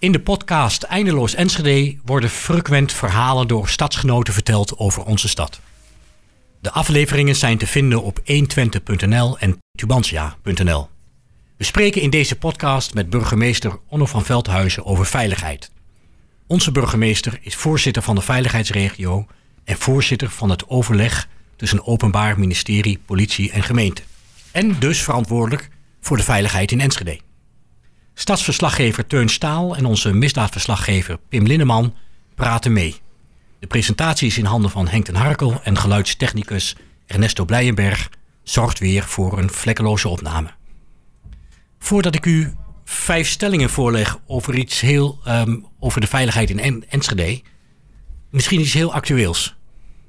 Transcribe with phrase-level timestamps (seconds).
[0.00, 5.60] In de podcast Eindeloos Enschede worden frequent verhalen door stadsgenoten verteld over onze stad.
[6.60, 10.88] De afleveringen zijn te vinden op 120.nl en tubantia.nl.
[11.56, 15.70] We spreken in deze podcast met burgemeester Onno van Veldhuizen over veiligheid.
[16.46, 19.26] Onze burgemeester is voorzitter van de veiligheidsregio
[19.64, 24.02] en voorzitter van het overleg tussen Openbaar Ministerie, Politie en Gemeente.
[24.52, 25.68] En dus verantwoordelijk
[26.00, 27.20] voor de veiligheid in Enschede.
[28.20, 31.94] Stadsverslaggever Teun Staal en onze misdaadverslaggever Pim Linneman
[32.34, 33.00] praten mee.
[33.58, 38.10] De presentatie is in handen van Henk ten Harkel en geluidstechnicus Ernesto Blijenberg
[38.42, 40.50] zorgt weer voor een vlekkeloze opname.
[41.78, 42.54] Voordat ik u
[42.84, 47.42] vijf stellingen voorleg over iets heel ehm, over de veiligheid in Enschede,
[48.30, 49.56] misschien iets heel actueels.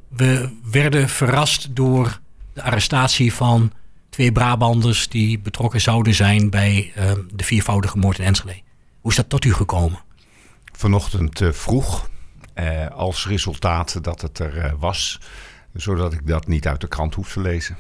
[0.09, 2.20] We werden verrast door
[2.54, 3.71] de arrestatie van
[4.11, 8.61] twee Brabanders die betrokken zouden zijn bij ehm, de viervoudige moord in Enschede.
[9.01, 9.99] Hoe is dat tot u gekomen?
[10.71, 12.09] Vanochtend uh, vroeg,
[12.55, 15.20] uh, als resultaat dat het er uh, was,
[15.73, 17.77] zodat ik dat niet uit de krant hoef te lezen.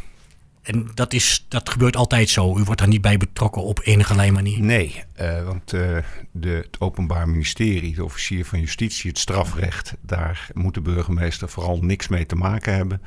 [0.61, 2.57] En dat, is, dat gebeurt altijd zo?
[2.57, 4.61] U wordt daar niet bij betrokken op enige manier?
[4.61, 5.03] Nee,
[5.45, 6.03] want de,
[6.41, 12.07] het Openbaar Ministerie, de officier van Justitie, het strafrecht, daar moet de burgemeester vooral niks
[12.07, 13.01] mee te maken hebben.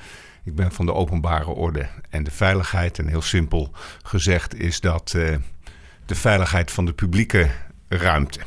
[0.45, 2.98] Ik ben van de openbare orde en de veiligheid.
[2.98, 3.70] En heel simpel
[4.03, 5.37] gezegd is dat uh,
[6.06, 7.50] de veiligheid van de publieke
[7.89, 8.41] ruimte.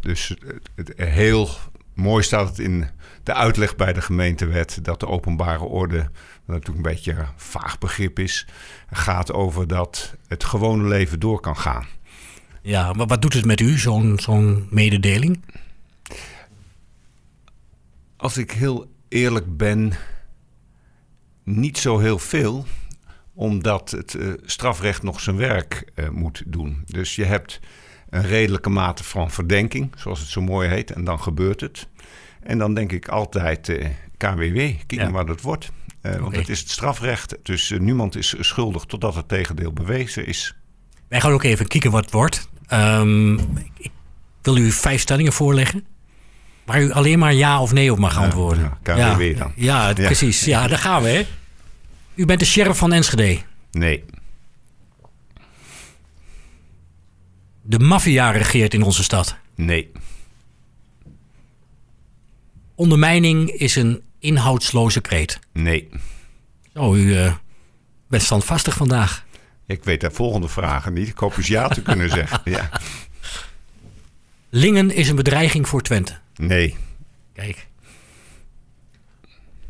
[0.00, 0.34] dus
[0.74, 1.48] het, heel
[1.94, 2.88] mooi staat het in
[3.22, 5.98] de uitleg bij de gemeentewet dat de openbare orde,
[6.44, 8.46] wat natuurlijk een beetje een vaag begrip is,
[8.90, 11.86] gaat over dat het gewone leven door kan gaan.
[12.62, 15.44] Ja, maar wat doet het met u, zo'n zo'n mededeling?
[18.16, 19.92] Als ik heel eerlijk ben,
[21.44, 22.66] niet zo heel veel,
[23.34, 26.82] omdat het uh, strafrecht nog zijn werk uh, moet doen.
[26.86, 27.60] Dus je hebt
[28.10, 31.88] een redelijke mate van verdenking, zoals het zo mooi heet, en dan gebeurt het.
[32.42, 35.10] En dan denk ik altijd uh, KWW, kijk ja.
[35.10, 35.72] wat het wordt.
[36.02, 36.20] Okay.
[36.20, 40.54] Want het is het strafrecht, dus niemand is schuldig totdat het tegendeel bewezen is.
[41.08, 42.48] Wij gaan ook even kijken wat het wordt.
[42.72, 43.38] Um,
[43.78, 43.90] ik
[44.42, 45.84] wil u vijf stellingen voorleggen.
[46.70, 48.78] Waar u alleen maar ja of nee op mag antwoorden.
[48.82, 49.52] Ja, ja KWW dan.
[49.56, 50.44] Ja, ja, precies.
[50.44, 51.08] Ja, daar gaan we.
[51.08, 51.26] Hè.
[52.14, 53.38] U bent de sheriff van Enschede.
[53.70, 54.04] Nee.
[57.62, 59.36] De maffia regeert in onze stad.
[59.54, 59.92] Nee.
[62.74, 65.38] Ondermijning is een inhoudsloze kreet.
[65.52, 65.88] Nee.
[66.74, 67.34] Oh, u uh,
[68.08, 69.24] bent standvastig vandaag.
[69.66, 71.08] Ik weet de volgende vragen niet.
[71.08, 72.40] Ik hoop eens ja te kunnen zeggen.
[72.50, 72.70] Ja.
[74.50, 76.18] Lingen is een bedreiging voor Twente.
[76.34, 76.76] Nee.
[77.32, 77.68] Kijk.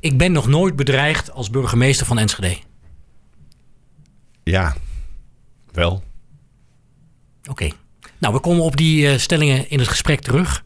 [0.00, 2.58] Ik ben nog nooit bedreigd als burgemeester van Enschede.
[4.42, 4.76] Ja,
[5.72, 5.92] wel.
[7.40, 7.50] Oké.
[7.50, 7.72] Okay.
[8.18, 10.64] Nou, we komen op die uh, stellingen in het gesprek terug.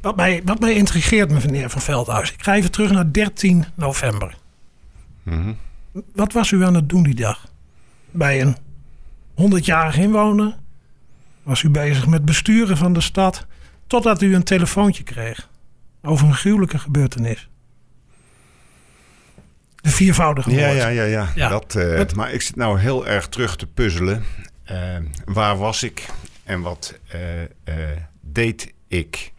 [0.00, 2.32] Wat mij, wat mij intrigeert, meneer Van Veldhuis.
[2.32, 4.36] Ik ga even terug naar 13 november.
[5.22, 5.56] Mm -hmm.
[6.12, 7.48] Wat was u aan het doen die dag?
[8.10, 8.56] Bij een
[9.40, 10.56] 100-jarige inwoner?
[11.46, 13.46] Was u bezig met besturen van de stad?
[13.86, 15.48] Totdat u een telefoontje kreeg
[16.02, 17.48] over een gruwelijke gebeurtenis.
[19.76, 21.48] De viervoudige ja, ja, ja, ja, ja.
[21.48, 24.24] Dat, uh, dat, maar ik zit nou heel erg terug te puzzelen.
[24.70, 26.06] Uh, waar was ik
[26.44, 27.72] en wat uh,
[28.20, 29.32] deed ik?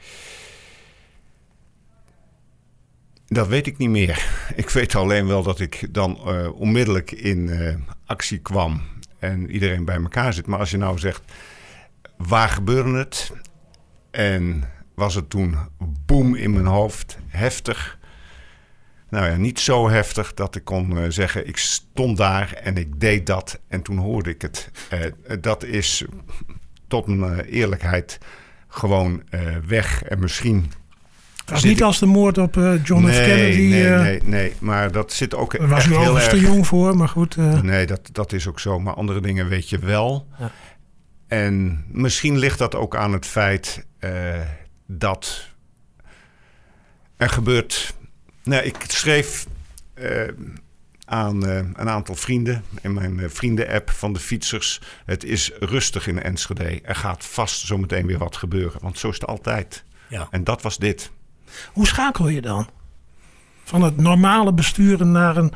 [3.27, 4.25] Dat weet ik niet meer.
[4.55, 6.19] Ik weet alleen wel dat ik dan
[6.51, 7.51] onmiddellijk in
[8.05, 8.81] actie kwam
[9.19, 10.47] en iedereen bij elkaar zit.
[10.47, 11.21] Maar als je nou zegt,
[12.17, 13.31] waar gebeurde het?
[14.11, 14.63] En
[14.95, 15.57] was het toen
[16.05, 17.97] boem in mijn hoofd, heftig?
[19.09, 22.99] Nou ja, niet zo heftig dat ik kon uh, zeggen: ik stond daar en ik
[22.99, 24.71] deed dat en toen hoorde ik het.
[24.93, 26.05] Uh, dat is
[26.87, 28.17] tot mijn uh, eerlijkheid
[28.67, 29.23] gewoon
[29.67, 30.03] weg.
[30.03, 30.71] En misschien.
[31.37, 31.83] Het was niet ik...
[31.83, 33.25] als de moord op John nee, F.
[33.25, 33.61] Kennedy.
[33.61, 35.57] Nee, nee, nee, maar dat zit ook.
[35.57, 36.33] Daar was u overigens erg...
[36.33, 37.35] te jong voor, maar goed.
[37.63, 38.79] Nee, dat, dat is ook zo.
[38.79, 40.27] Maar andere dingen weet je wel.
[40.39, 40.51] Ja.
[41.27, 43.85] En misschien ligt dat ook aan het feit
[44.85, 45.47] dat
[47.17, 47.95] er gebeurt
[48.47, 49.47] nou, ik schreef
[49.95, 50.21] uh,
[51.05, 54.81] aan uh, een aantal vrienden in mijn uh, vrienden-app van de fietsers.
[55.05, 56.81] Het is rustig in Enschede.
[56.81, 58.81] Er gaat vast zometeen weer wat gebeuren.
[58.81, 59.83] Want zo is het altijd.
[60.09, 60.27] Ja.
[60.31, 61.11] En dat was dit.
[61.73, 62.69] Hoe schakel je dan?
[63.63, 65.53] Van het normale besturen naar een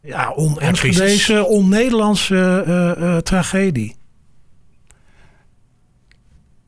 [0.00, 3.96] ja, on-Enschedese, on-Nederlandse tragedie.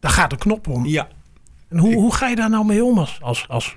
[0.01, 0.87] Daar gaat de knop om.
[0.87, 1.09] Ja.
[1.69, 3.75] En hoe, hoe ga je daar nou mee om als, als, als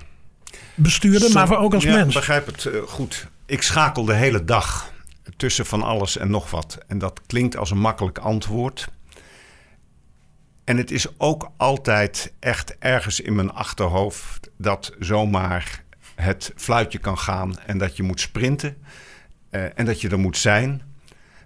[0.74, 2.08] bestuurder, maar ook als ja, mens.
[2.08, 3.26] Ik begrijp het uh, goed.
[3.46, 4.92] Ik schakel de hele dag
[5.36, 6.78] tussen van alles en nog wat.
[6.86, 8.88] En dat klinkt als een makkelijk antwoord.
[10.64, 15.82] En het is ook altijd echt ergens in mijn achterhoofd dat zomaar
[16.14, 18.76] het fluitje kan gaan en dat je moet sprinten
[19.50, 20.82] eh, en dat je er moet zijn.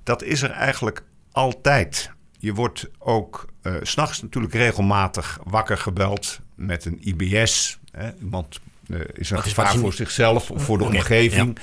[0.03, 2.11] Dat is er eigenlijk altijd.
[2.45, 7.79] Je wordt ook uh, s'nachts natuurlijk regelmatig wakker gebeld met een IBS.
[7.91, 8.11] Hè.
[8.21, 11.59] Iemand uh, is een gevaar voor zichzelf of voor de omgeving.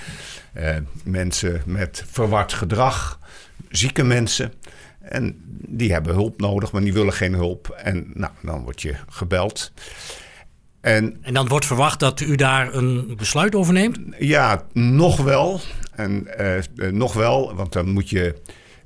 [0.53, 0.81] Ja.
[1.03, 3.19] mensen met verward gedrag,
[3.69, 4.53] zieke mensen.
[4.99, 7.69] En die hebben hulp nodig, maar die willen geen hulp.
[7.69, 9.71] En nou, dan word je gebeld.
[10.81, 13.99] En, en dan wordt verwacht dat u daar een besluit over neemt?
[14.19, 15.61] Ja, nog wel.
[15.95, 18.35] En uh, nog wel, want dan moet je.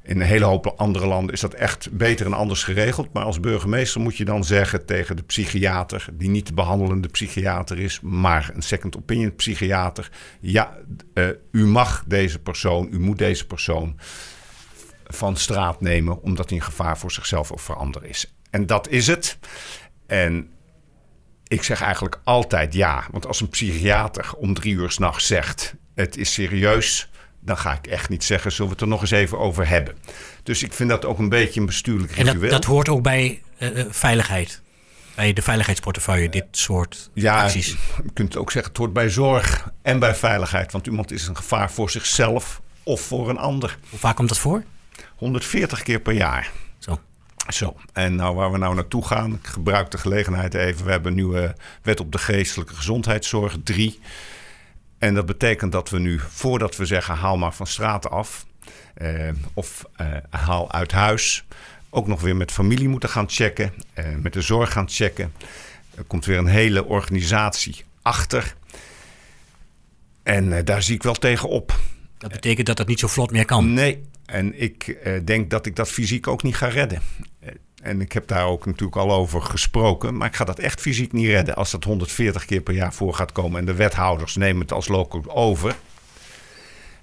[0.06, 3.14] In een hele hoop andere landen is dat echt beter en anders geregeld.
[3.14, 7.80] Maar als burgemeester moet je dan zeggen tegen de psychiater, die niet de behandelende psychiater
[7.80, 10.78] is, maar een second opinion psychiater: ja,
[11.14, 14.00] uh, u mag deze persoon, u moet deze persoon
[15.08, 18.36] van straat nemen, omdat hij een gevaar voor zichzelf of voor anderen is.
[18.50, 19.38] En dat is het.
[20.08, 20.50] En
[21.48, 23.08] ik zeg eigenlijk altijd ja.
[23.12, 27.10] Want als een psychiater om drie uur s'nachts zegt: het is serieus,
[27.46, 29.96] dan ga ik echt niet zeggen: zullen we het er nog eens even over hebben.
[30.44, 32.34] Dus ik vind dat ook een beetje een bestuurlijk ritueel.
[32.34, 34.62] En dat, dat hoort ook bij uh, veiligheid.
[35.16, 37.68] Bij de veiligheidsportefeuille, dit soort ja, acties.
[38.04, 40.72] Je kunt ook zeggen: het hoort bij zorg en bij veiligheid.
[40.72, 43.78] Want iemand is een gevaar voor zichzelf of voor een ander.
[43.90, 44.64] Hoe vaak komt dat voor?
[45.16, 46.52] 140 keer per jaar.
[46.80, 47.00] Zo.
[47.48, 50.86] Zo, en nou waar we nou naartoe gaan, ik gebruik de gelegenheid even.
[50.86, 54.00] We hebben een nieuwe wet op de geestelijke gezondheidszorg, 3.
[54.98, 58.46] En dat betekent dat we nu, voordat we zeggen haal maar van straat af
[58.94, 61.46] eh, of eh, haal uit huis,
[61.90, 65.34] ook nog weer met familie moeten gaan checken, eh, met de zorg gaan checken.
[65.96, 68.56] Er komt weer een hele organisatie achter.
[70.24, 71.80] En eh, daar zie ik wel tegen op.
[72.18, 73.74] Dat betekent dat dat niet zo vlot meer kan?
[73.74, 77.02] Nee, en ik eh, denk dat ik dat fysiek ook niet ga redden.
[77.86, 80.18] Eh, en ik heb daar ook natuurlijk al over gesproken.
[80.18, 83.14] Maar ik ga dat echt fysiek niet redden als dat 140 keer per jaar voor
[83.14, 83.60] gaat komen.
[83.60, 85.76] En de wethouders nemen het als loco over.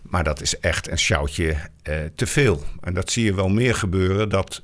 [0.03, 2.65] Maar dat is echt een shoutje eh, te veel.
[2.81, 4.29] En dat zie je wel meer gebeuren.
[4.29, 4.63] Dat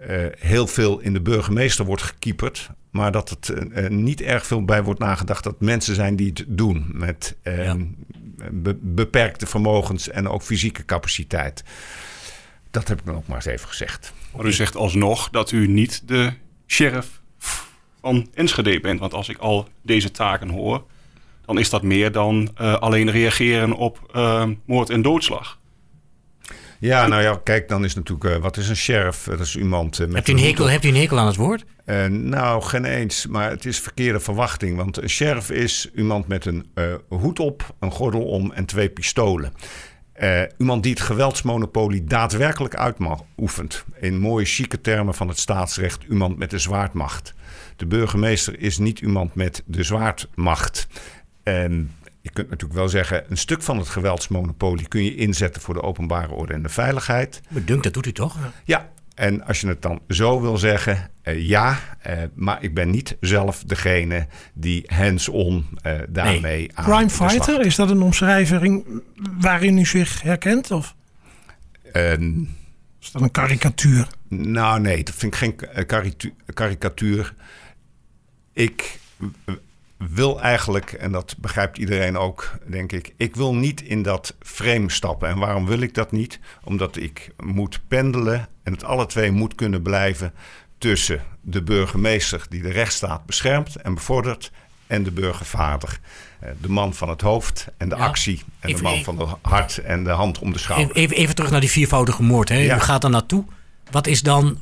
[0.00, 2.70] uh, heel veel in de burgemeester wordt gekieperd.
[2.90, 6.44] Maar dat het uh, niet erg veel bij wordt nagedacht dat mensen zijn die het
[6.48, 6.86] doen.
[6.92, 7.76] Met ja
[8.50, 11.64] be beperkte vermogens en ook fysieke capaciteit.
[12.76, 14.12] Dat heb ik dan ook maar eens even gezegd.
[14.36, 16.32] Maar u zegt alsnog dat u niet de
[16.66, 17.20] sheriff
[18.00, 19.00] van Enschede bent.
[19.00, 20.84] Want als ik al deze taken hoor,
[21.46, 25.58] dan is dat meer dan uh, alleen reageren op uh, moord en doodslag.
[26.78, 29.24] Ja, nou ja, kijk, dan is natuurlijk, uh, wat is een sheriff?
[29.24, 31.64] Dat is iemand met hebt u, een hekel, hebt u een hekel aan het woord?
[31.86, 34.76] Uh, nou, geen eens, maar het is verkeerde verwachting.
[34.76, 38.88] Want een sheriff is iemand met een uh, hoed op, een gordel om en twee
[38.88, 39.52] pistolen.
[40.58, 43.84] Iemand die het geweldsmonopolie daadwerkelijk uitoefent.
[44.00, 47.34] In mooie chique termen van het staatsrecht, iemand met de zwaardmacht.
[47.76, 50.88] De burgemeester is niet iemand met de zwaardmacht.
[51.42, 55.74] En je kunt natuurlijk wel zeggen, een stuk van het geweldsmonopolie kun je inzetten voor
[55.74, 57.40] de openbare orde en de veiligheid.
[57.48, 58.36] Bedunkt, dat doet u toch?
[58.64, 62.90] Ja, en als je het dan zo wil zeggen, uh, ja, uh, maar ik ben
[62.90, 66.70] niet zelf degene die hands-on uh, daarmee nee.
[66.74, 66.84] aan.
[66.84, 69.02] Crime fighter, is dat een omschrijving
[69.40, 70.70] waarin u zich herkent?
[70.70, 70.94] Of?
[73.00, 74.08] is dat een karikatuur?
[74.28, 75.56] Nou, nee, dat vind ik geen
[76.54, 77.34] karikatuur.
[78.52, 78.98] Ik
[79.98, 84.90] wil eigenlijk, en dat begrijpt iedereen ook, denk ik, ik wil niet in dat frame
[84.90, 85.28] stappen.
[85.28, 86.40] En waarom wil ik dat niet?
[86.64, 90.32] Omdat ik moet pendelen en het alle twee moet kunnen blijven
[90.78, 94.52] tussen de burgemeester die de rechtsstaat beschermt en bevordert
[94.86, 95.98] en de burgervader.
[96.40, 98.42] Eh, de man van het hoofd en de ja, actie.
[98.60, 100.96] En even, de man van het hart en de hand om de schouder.
[100.96, 102.48] Even, even terug naar die viervoudige moord.
[102.48, 102.58] Hè?
[102.58, 102.76] Ja.
[102.76, 103.44] U gaat er naartoe.
[103.90, 104.58] Wat is dan,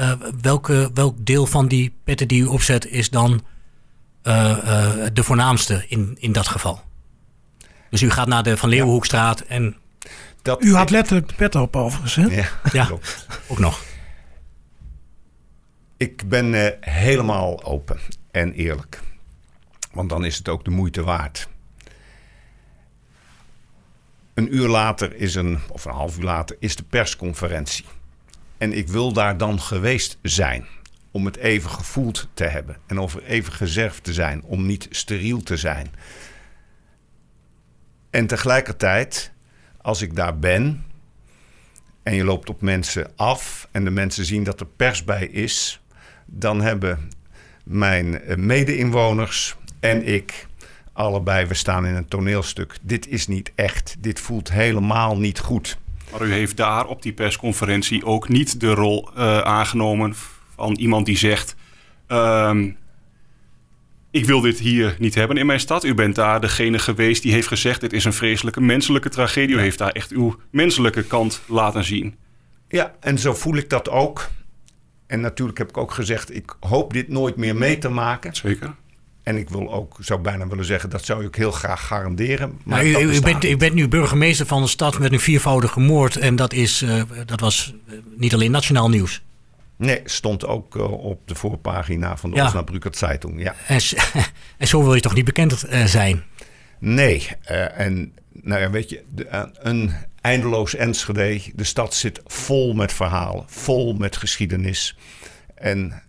[0.00, 3.42] uh, welke, welk deel van die petten die u opzet is dan
[4.22, 6.82] de voornaamste in, in dat geval.
[7.90, 9.76] Dus u gaat naar de Van Leeuwenhoekstraat en...
[10.42, 12.22] Dat u had letterlijk de pet op overigens, hè?
[12.22, 12.88] Ja, ja
[13.48, 13.82] ook nog.
[15.96, 17.98] Ik ben uh, helemaal open
[18.30, 19.00] en eerlijk.
[19.92, 21.48] Want dan is het ook de moeite waard.
[24.34, 27.84] Een uur later is een, of een half uur later, is de persconferentie.
[28.58, 30.66] En ik wil daar dan geweest zijn
[31.10, 35.42] om het even gevoeld te hebben en over even gezerfd te zijn, om niet steriel
[35.42, 35.90] te zijn.
[38.10, 39.32] En tegelijkertijd,
[39.80, 40.84] als ik daar ben
[42.02, 45.80] en je loopt op mensen af en de mensen zien dat er pers bij is,
[46.26, 47.10] dan hebben
[47.64, 50.46] mijn mede-inwoners en ik
[50.92, 52.76] allebei, we staan in een toneelstuk.
[52.82, 55.78] Dit is niet echt, dit voelt helemaal niet goed.
[56.10, 60.14] Maar u heeft daar op die persconferentie ook niet de rol uh, aangenomen
[60.60, 61.54] van iemand die zegt...
[62.06, 62.70] ehm,
[64.10, 65.84] ik wil dit hier niet hebben in mijn stad.
[65.84, 67.80] U bent daar degene geweest die heeft gezegd...
[67.80, 69.56] dit is een vreselijke menselijke tragedie.
[69.56, 72.14] U heeft daar echt uw menselijke kant laten zien.
[72.68, 74.28] Ja, en zo voel ik dat ook.
[75.06, 78.34] En natuurlijk heb ik ook gezegd, ik hoop dit nooit meer mee te maken.
[78.34, 78.74] Zeker.
[79.22, 82.58] En ik wil ook, zou bijna willen zeggen, dat zou ik heel graag garanderen.
[82.64, 86.16] Maar Nou, u, bent nu burgemeester van een stad met een viervoudige moord.
[86.16, 89.22] En dat, is, eh, dat was eh, niet alleen nationaal nieuws.
[89.80, 92.46] Nee, stond ook eh, op de voorpagina van de Ja.
[92.46, 93.42] Osnabrücker Zeitung.
[93.42, 93.54] Ja.
[94.58, 96.22] En, zo wil je toch niet bekend eh, zijn?
[96.78, 101.40] Nee, eh, en nou ja, weet je, de, een eindeloos Enschede.
[101.54, 104.96] De stad zit vol met verhalen, vol met geschiedenis.
[105.54, 106.02] En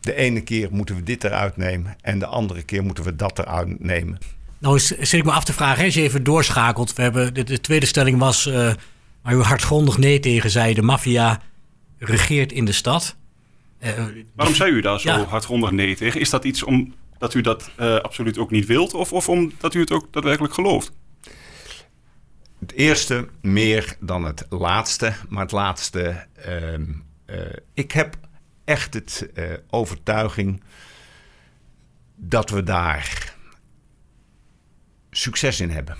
[0.00, 3.38] de ene keer moeten we dit eruit nemen en de andere keer moeten we dat
[3.38, 4.18] eruit nemen.
[4.58, 6.94] Nou zit ik me af te vragen, als je even doorschakelt.
[6.94, 8.72] We hebben, de, de tweede stelling was, eh
[9.22, 10.74] waar u hardgrondig nee tegen zei...
[10.74, 11.40] de maffia
[12.00, 13.16] regeert in de stad.
[13.78, 14.04] Eh,
[14.34, 15.24] Waarom zei u daar zo Ja.
[15.24, 16.20] hardgrondig nee tegen?
[16.20, 18.94] Is dat iets omdat u dat eh, absoluut ook niet wilt?
[18.94, 20.92] Of, of omdat u het ook daadwerkelijk gelooft?
[22.58, 26.26] Het eerste meer dan het laatste, maar het laatste.
[26.34, 26.84] ehm,
[27.24, 27.36] eh,
[27.74, 28.16] ik heb
[28.64, 30.62] echt het eh, overtuiging
[32.16, 33.34] dat we daar
[35.10, 35.96] succes in hebben.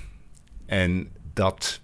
[0.66, 1.80] En dat.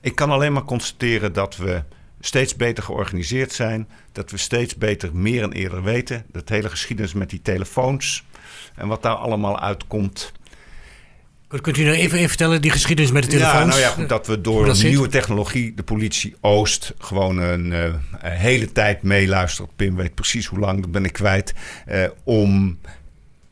[0.00, 1.82] Ik kan alleen maar constateren dat we
[2.24, 3.88] steeds beter georganiseerd zijn.
[4.12, 6.24] Dat we steeds beter meer en eerder weten.
[6.32, 8.24] Dat hele geschiedenis met die telefoons
[8.76, 10.32] en wat daar allemaal uitkomt.
[11.48, 13.58] kunt- kunt u nou even, even vertellen, die geschiedenis met de telefoons?
[13.58, 17.72] Ja, nou ja, goed, dat we door dat nieuwe technologie, de politie Oost, gewoon een,
[17.72, 17.84] eh,
[18.20, 19.76] een hele tijd meeluistert.
[19.76, 21.54] Pim weet precies hoe lang, dat ben ik kwijt.
[21.86, 22.78] eh, om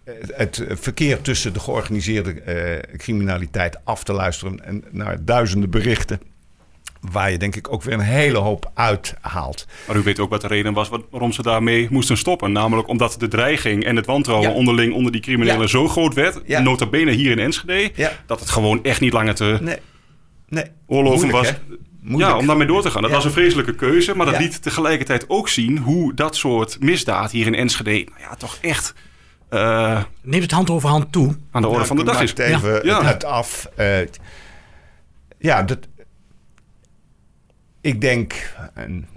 [0.04, 4.64] eh, het verkeer tussen de georganiseerde eh, criminaliteit af te luisteren.
[4.64, 6.20] En naar duizenden berichten.
[7.12, 9.66] Waar je denk ik ook weer een hele hoop uithaalt.
[9.86, 12.52] Maar u weet ook wat de reden was waarom ze daarmee moesten stoppen.
[12.52, 14.54] Namelijk omdat de dreiging en het wantrouwen Ja.
[14.54, 15.66] onderling onder die criminelen Ja.
[15.66, 16.40] zo groot werd.
[16.46, 16.60] Ja.
[16.60, 17.90] Nota bene hier in Enschede.
[17.94, 18.12] Ja.
[18.26, 19.76] Dat het gewoon echt niet langer te Nee,
[20.48, 20.64] nee.
[20.86, 21.48] oorloven Moeilijk, was.
[21.48, 21.76] hè?
[22.00, 22.32] Moeilijk.
[22.32, 23.00] Ja, om daarmee door te gaan.
[23.02, 23.16] Dat Ja.
[23.16, 24.14] was een vreselijke keuze.
[24.16, 24.40] Maar dat Ja.
[24.40, 27.90] liet tegelijkertijd ook zien hoe dat soort misdaad hier in Enschede...
[27.90, 28.94] Nou ja, toch echt
[29.48, 31.36] eh, Neemt het hand over hand toe?
[31.50, 32.34] aan de orde Nou, van de dag is.
[32.34, 33.04] even Ja.
[33.04, 33.68] het af.
[33.76, 33.98] Eh,
[35.38, 35.78] ja, dat,
[37.80, 39.08] ik denk, en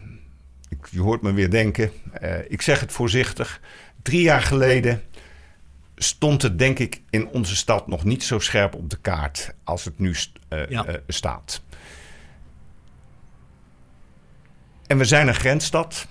[0.70, 3.62] ik, je hoort me weer denken, eh, ik zeg het voorzichtig.
[4.02, 5.02] Drie jaar geleden
[5.96, 9.86] stond het denk ik in onze stad nog niet zo scherp op de kaart als
[9.86, 10.16] het nu
[10.50, 10.86] eh, Ja.
[10.86, 11.62] eh, staat.
[14.88, 16.08] En we zijn een grensstad.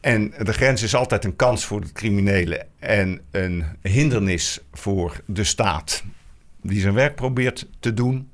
[0.00, 5.44] En de grens is altijd een kans voor de criminelen en een hindernis voor de
[5.44, 6.02] staat
[6.62, 8.30] die zijn werk probeert te doen.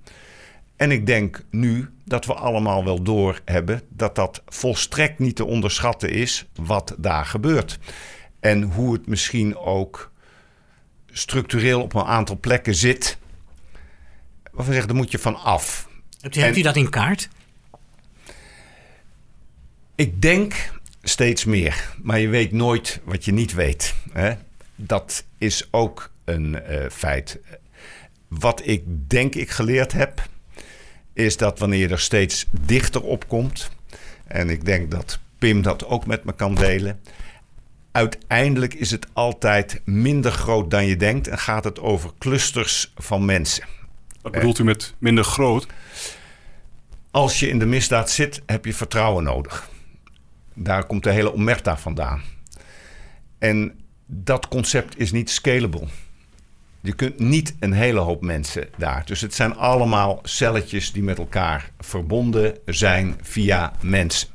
[0.76, 5.44] En ik denk nu dat we allemaal wel door hebben dat dat volstrekt niet te
[5.44, 7.78] onderschatten is wat daar gebeurt.
[8.40, 10.10] En hoe het misschien ook
[11.10, 13.18] structureel op een aantal plekken zit.
[14.42, 15.88] Waarvan zeggen, daar moet je van af.
[16.20, 17.28] Hebt u, hebt En- u dat in kaart?
[19.94, 20.72] Ik denk
[21.02, 23.94] steeds meer, maar je weet nooit wat je niet weet.
[24.12, 24.34] Hè?
[24.76, 27.38] Dat is ook een eh, feit.
[28.28, 30.28] Wat ik denk ik geleerd heb,
[31.18, 33.70] is dat wanneer je er steeds dichter op komt,
[34.26, 37.00] en ik denk dat Pim dat ook met me kan delen,
[37.92, 43.24] uiteindelijk is het altijd minder groot dan je denkt en gaat het over clusters van
[43.24, 43.64] mensen.
[44.22, 45.66] Wat bedoelt u met minder groot?
[47.10, 49.70] Als je in de misdaad zit, heb je vertrouwen nodig.
[50.54, 52.22] Daar komt de hele omerta vandaan.
[53.38, 55.86] En dat concept is niet scalable.
[56.80, 59.04] Je kunt niet een hele hoop mensen daar.
[59.06, 64.28] Dus het zijn allemaal celletjes die met elkaar verbonden zijn via mensen.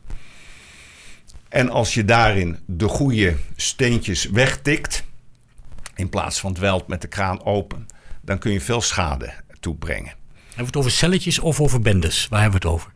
[1.50, 5.04] En als je daarin de goede steentjes wegtikt,
[5.96, 7.88] in plaats van dwelt met de kraan open,
[8.22, 10.14] dan kun je veel schade toebrengen.
[10.46, 12.28] Hebben we het over celletjes of over bendes?
[12.28, 12.92] Waar hebben we het over?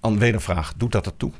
[0.00, 1.32] An wedervraag, doet dat ertoe?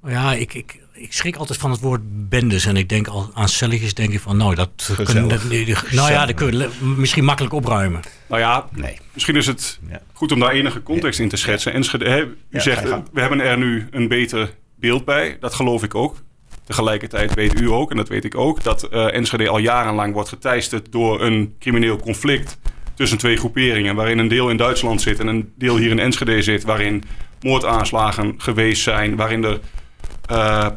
[0.00, 2.66] Nou Ja, ik, ik, ik schrik altijd van het woord bendes.
[2.66, 5.10] En ik denk al aan celletjes, denk ik van, nou, dat Gezellig.
[5.12, 5.28] kunnen,
[5.66, 8.00] dat- nou ja, dat kunnen misschien makkelijk opruimen.
[8.28, 8.98] Nou ja, Nee.
[9.12, 10.00] misschien is het Ja.
[10.12, 11.72] goed om daar enige context in te schetsen.
[11.72, 15.36] Enschede, hè, u Ja, zegt, we hebben er nu een beter beeld bij.
[15.40, 16.16] Dat geloof ik ook.
[16.64, 20.28] Tegelijkertijd weet u ook, en dat weet ik ook, dat eh, Enschede al jarenlang wordt
[20.28, 22.58] geteisterd door een crimineel conflict
[22.94, 23.94] tussen twee groeperingen.
[23.94, 26.62] Waarin een deel in Duitsland zit en een deel hier in Enschede zit.
[26.62, 27.04] Waarin
[27.40, 29.16] moordaanslagen geweest zijn.
[29.16, 29.60] Waarin er,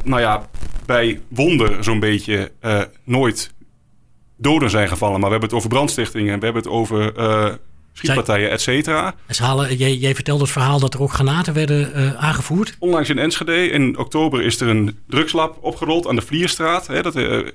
[0.03, 0.49] nou ja,
[0.85, 3.53] bij wonder zo'n beetje eh, nooit
[4.37, 5.19] doden zijn gevallen.
[5.19, 6.39] Maar we hebben het over brandstichtingen.
[6.39, 7.53] We hebben het over eh,
[7.93, 9.15] schietpartijen, et cetera.
[9.77, 12.75] Jij, jij vertelde het verhaal dat er ook granaten werden uh, aangevoerd.
[12.79, 16.87] Onlangs in Enschede, in oktober, is er een drugslab opgerold aan de Vlierstraat.
[16.87, 17.47] Hè, dat uh,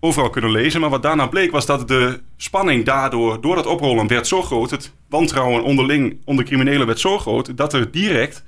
[0.00, 0.80] overal kunnen lezen.
[0.80, 4.70] Maar wat daarna bleek was dat de spanning daardoor, door dat oprollen, werd zo groot.
[4.70, 8.44] Het wantrouwen onderling onder criminelen werd zo groot dat er direct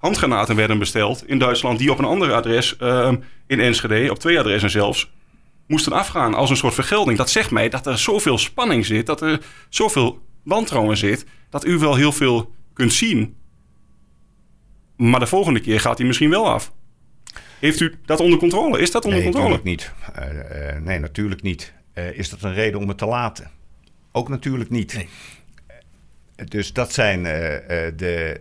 [0.00, 3.12] handgranaten werden besteld in Duitsland, die op een ander adres uh,
[3.46, 5.10] in Enschede, op twee adressen zelfs,
[5.66, 7.18] moesten afgaan als een soort vergelding.
[7.18, 11.78] Dat zegt mij dat er zoveel spanning zit, dat er zoveel wantrouwen zit, dat u
[11.78, 13.36] wel heel veel kunt zien.
[14.96, 16.72] Maar de volgende keer gaat hij misschien wel af.
[17.58, 18.80] Heeft u dat onder controle?
[18.80, 19.56] Is dat onder nee, controle?
[19.56, 20.18] Natuurlijk niet.
[20.18, 21.72] Uh, uh, nee, natuurlijk niet.
[21.94, 23.50] Uh, is dat een reden om het te laten?
[24.12, 24.94] Ook natuurlijk niet.
[24.94, 25.08] Nee.
[26.48, 27.22] Dus dat zijn,
[27.96, 28.40] de,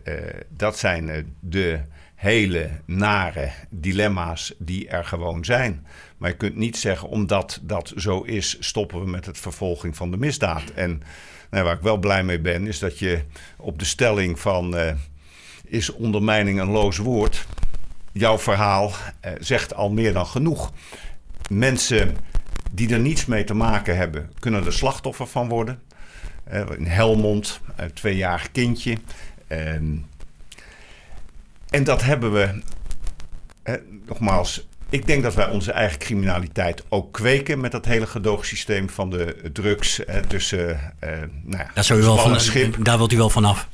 [0.50, 1.80] dat zijn de
[2.16, 5.86] hele nare dilemma's die er gewoon zijn.
[6.18, 10.12] Maar je kunt niet zeggen, omdat dat zo is, stoppen we met het vervolging van
[10.12, 10.64] de misdaad.
[10.76, 11.02] En
[11.50, 13.22] nou, waar ik wel blij mee ben, is dat je
[13.58, 14.96] op de stelling van
[15.66, 17.46] is ondermijning een loos woord
[18.12, 18.92] jouw verhaal
[19.40, 20.72] zegt al meer dan genoeg.
[21.50, 22.18] Mensen
[22.72, 25.82] die er niets mee te maken hebben, kunnen er slachtoffer van worden.
[26.78, 28.98] In Helmond, een tweejarig kindje.
[29.48, 29.74] Uh,
[31.70, 32.62] en dat hebben we,
[34.06, 39.10] nogmaals, ik denk dat wij onze eigen criminaliteit ook kweken met dat hele gedoogsysteem van
[39.10, 40.02] de drugs.
[40.28, 40.78] dus, nou
[41.50, 42.86] ja, daar, zou u wel van, schip.
[42.86, 43.68] daar wilt u wel vanaf?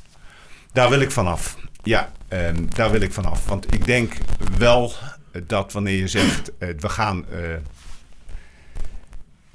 [0.71, 1.57] Daar wil ik vanaf.
[1.83, 3.45] Ja, um, daar wil ik vanaf.
[3.45, 4.13] Want ik denk
[4.57, 4.93] wel
[5.47, 7.25] dat wanneer je zegt, we gaan.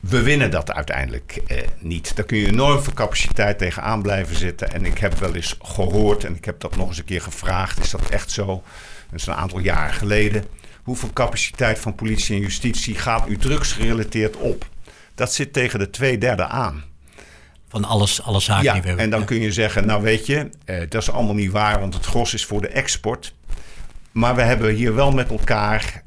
[0.01, 2.17] We winnen dat uiteindelijk uh, niet.
[2.17, 4.73] Daar kun je enorm veel capaciteit tegenaan blijven zitten.
[4.73, 7.81] En ik heb wel eens gehoord, en ik heb dat nog eens een keer gevraagd:
[7.81, 8.47] is dat echt zo?
[9.11, 10.45] Dat is een aantal jaren geleden.
[10.83, 14.67] Hoeveel capaciteit van politie en justitie gaat u drugsgerelateerd op?
[15.15, 16.85] Dat zit tegen de twee derde aan
[17.71, 19.05] van alles, alle zaken ja, die we hebben.
[19.05, 21.95] En dan kun je zeggen, nou weet je, eh, dat is allemaal niet waar, want
[21.95, 23.35] het gros is voor de export.
[24.13, 26.03] Maar we hebben hier wel met elkaar,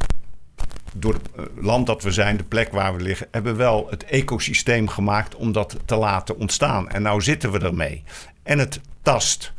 [0.96, 4.04] door het eh, land dat we zijn, de plek waar we liggen, hebben wel het
[4.04, 6.90] ecosysteem gemaakt om dat te laten ontstaan.
[6.90, 8.04] En nou zitten we ermee.
[8.44, 9.54] En het tast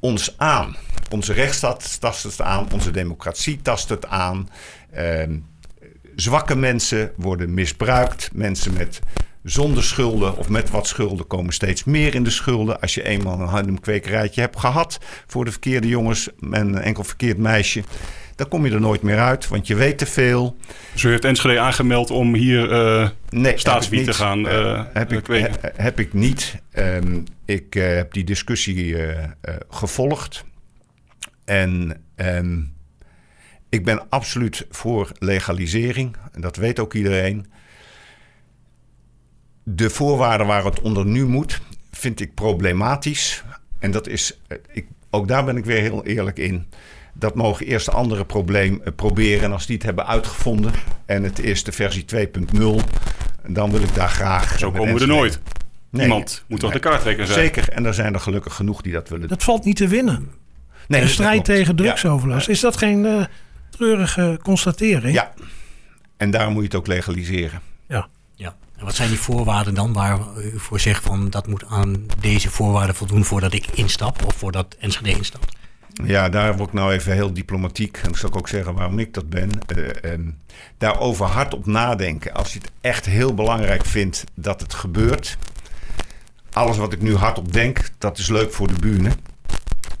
[0.00, 0.76] ons aan.
[1.10, 4.48] Onze rechtsstaat tast het aan, onze democratie tast het aan.
[4.90, 5.28] Eh,
[6.16, 8.30] zwakke mensen worden misbruikt.
[8.32, 9.00] Mensen met
[9.42, 12.80] zonder schulden of met wat schulden komen steeds meer in de schulden.
[12.80, 17.38] Als je eenmaal een handemkwekerijtje hebt gehad voor de verkeerde jongens en een enkel verkeerd
[17.38, 17.82] meisje.
[18.36, 20.56] Dan kom je er nooit meer uit, want je weet te veel.
[20.92, 25.26] Dus u heeft Enschede aangemeld om hier uh, nee, staatswiet te gaan uh, heb, ik,
[25.26, 26.62] he, heb ik niet.
[26.78, 28.96] Um, ik uh, heb die discussie
[29.68, 30.44] gevolgd.
[31.44, 32.72] En um,
[33.68, 36.16] ik ben absoluut voor legalisering.
[36.32, 37.46] En dat weet ook iedereen.
[39.62, 43.44] De voorwaarden waar het onder nu moet, vind ik problematisch.
[43.78, 44.40] En dat is,
[44.72, 46.66] ik, ook daar ben ik weer heel eerlijk in.
[47.14, 49.42] Dat mogen eerst andere probleem uh, proberen.
[49.44, 50.72] En als die het hebben uitgevonden
[51.06, 52.20] en het is de versie 2.0,
[53.46, 54.58] dan wil ik daar graag.
[54.58, 55.40] Zo komen we er nooit.
[55.90, 57.38] Nee, Iemand moet toch de kaart trekken zijn?
[57.38, 59.28] Zeker, en er zijn er gelukkig genoeg die dat willen.
[59.28, 60.30] Dat valt niet te winnen.
[60.88, 62.46] Nee, de strijd tegen drugsoverlast.
[62.46, 62.52] Ja.
[62.52, 63.24] Is dat geen uh,
[63.70, 65.14] treurige constatering?
[65.14, 65.32] Ja,
[66.16, 67.60] en daarom moet je het ook legaliseren.
[67.88, 68.08] Ja.
[68.34, 68.56] Ja.
[68.76, 72.50] En wat zijn die voorwaarden dan waar u voor zegt van dat moet aan deze
[72.50, 75.56] voorwaarden voldoen voordat ik instap of voordat Enschede instapt?
[76.02, 77.96] Ja, daar word ik nou even heel diplomatiek.
[77.96, 79.50] En zal ik ook zeggen waarom ik dat ben.
[79.76, 80.38] Uh, um,
[80.78, 82.34] daarover hard op nadenken.
[82.34, 85.36] Als je het echt heel belangrijk vindt dat het gebeurt.
[86.52, 89.12] Alles wat ik nu hardop denk, dat is leuk voor de buren.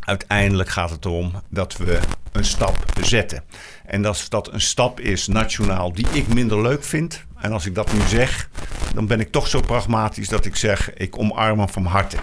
[0.00, 1.98] Uiteindelijk gaat het erom dat we
[2.32, 3.42] een stap zetten.
[3.86, 7.24] En als dat een stap is nationaal die ik minder leuk vind.
[7.40, 8.48] En als ik dat nu zeg,
[8.94, 12.16] dan ben ik toch zo pragmatisch dat ik zeg: ik omarm hem van harte.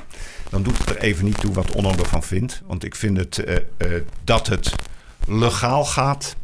[0.51, 2.61] Dan doet het er even niet toe wat Onno ervan vindt.
[2.65, 4.75] Want ik vind het uh, uh, dat het
[5.27, 6.35] legaal gaat.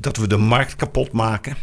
[0.00, 1.56] Dat we de markt kapot maken.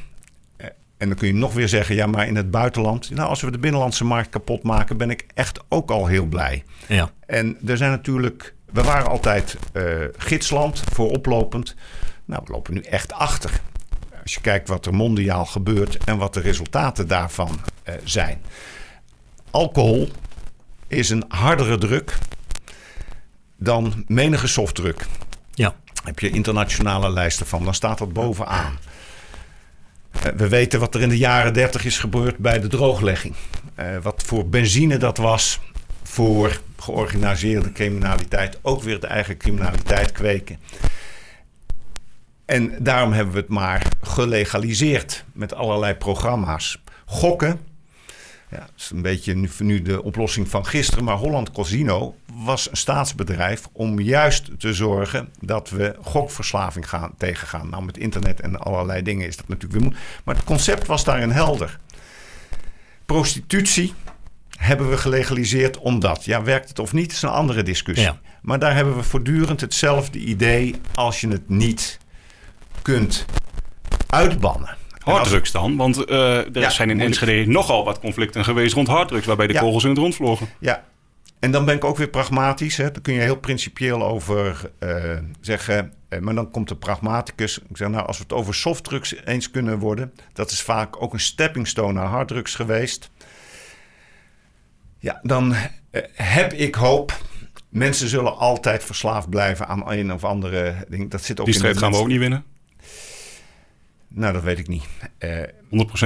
[0.57, 3.09] Uh, en dan kun je nog weer zeggen: ja, maar in het buitenland.
[3.09, 6.63] Nou, als we de binnenlandse markt kapot maken, ben ik echt ook al heel blij.
[6.87, 7.11] Ja.
[7.25, 8.53] En er zijn natuurlijk.
[8.71, 9.57] We waren altijd
[10.17, 11.75] gidsland, vooroplopend.
[12.25, 13.51] Nou, we lopen nu echt achter.
[14.23, 17.59] Als je kijkt wat er mondiaal gebeurt en wat de resultaten daarvan
[18.03, 18.41] zijn.
[19.51, 20.09] Alcohol
[20.89, 22.17] is een hardere druk
[23.57, 25.05] dan menige softdruk.
[25.53, 25.75] Ja.
[26.03, 28.77] Heb je internationale lijsten van, dan staat dat bovenaan.
[30.15, 33.35] Uh, we weten wat er in de jaren 30 is gebeurd bij de drooglegging.
[33.79, 35.59] Uh, wat voor benzine dat was
[36.03, 38.59] voor georganiseerde criminaliteit.
[38.61, 40.59] Ook weer de eigen criminaliteit kweken.
[42.45, 46.81] En daarom hebben we het maar gelegaliseerd met allerlei programma's.
[47.05, 47.59] Gokken.
[48.51, 51.03] Ja, dat is een beetje nu, nu de oplossing van gisteren.
[51.03, 57.69] Maar Holland Casino was een staatsbedrijf om juist te zorgen dat we gokverslaving gaan, tegengaan.
[57.69, 60.05] Nou, met internet en allerlei dingen is dat natuurlijk weer moeilijk.
[60.23, 61.79] Maar het concept was daarin helder.
[63.05, 63.93] Prostitutie
[64.57, 66.25] hebben we gelegaliseerd omdat.
[66.25, 68.05] Ja, werkt het of niet, is een andere discussie.
[68.05, 68.19] Ja.
[68.41, 71.99] Maar daar hebben we voortdurend hetzelfde idee als je het niet
[72.81, 73.25] kunt
[74.09, 74.77] uitbannen.
[75.11, 77.21] Harddrugs dan, want eh, er Ja, zijn in moeilijk.
[77.21, 79.59] Enschede nogal wat conflicten geweest rond harddrugs, waarbij de Ja.
[79.59, 80.47] kogels in het rond vlogen.
[80.59, 80.83] Ja,
[81.39, 82.77] en dan ben ik ook weer pragmatisch.
[82.77, 82.91] Hè.
[82.91, 85.93] Daar kun je heel principieel over eh, zeggen.
[86.09, 87.57] Eh, maar dan komt de pragmaticus.
[87.69, 90.13] Ik zeg nou, als we het over softdrugs eens kunnen worden.
[90.33, 93.09] Dat is vaak ook een stepping stone naar harddrugs geweest.
[94.99, 95.53] Ja, dan
[96.13, 97.17] heb ik hoop.
[97.69, 101.11] Mensen zullen altijd verslaafd blijven aan een of andere ding.
[101.11, 102.43] Dat zit ook Die in strijd gaan we ook niet winnen.
[104.09, 104.83] 100% Nou, dat weet ik niet.
[105.17, 105.37] Eh,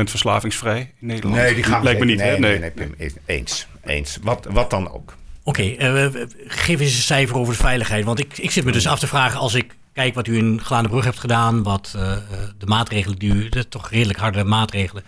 [0.05, 1.35] verslavingsvrij in Nederland.
[1.35, 2.37] nee, die gaan Lijkt me we niet, nee, hè?
[2.39, 2.59] nee, Nee.
[2.59, 3.67] nee, Pim, eens.
[3.83, 4.17] Eens.
[4.21, 5.15] Wat, wat dan ook.
[5.43, 6.07] Oké, eh,
[6.47, 8.05] geef eens een cijfer over de veiligheid.
[8.05, 10.61] Want ik, ik zit me dus af te vragen als ik kijk wat u in
[10.61, 12.19] Glanenbrug hebt gedaan, wat eh, eh,
[12.57, 15.03] de maatregelen die u, de toch redelijk harde maatregelen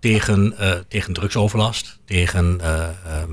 [0.00, 2.60] tegen, eh, tegen drugsoverlast, tegen.
[2.60, 3.30] eh, ehm,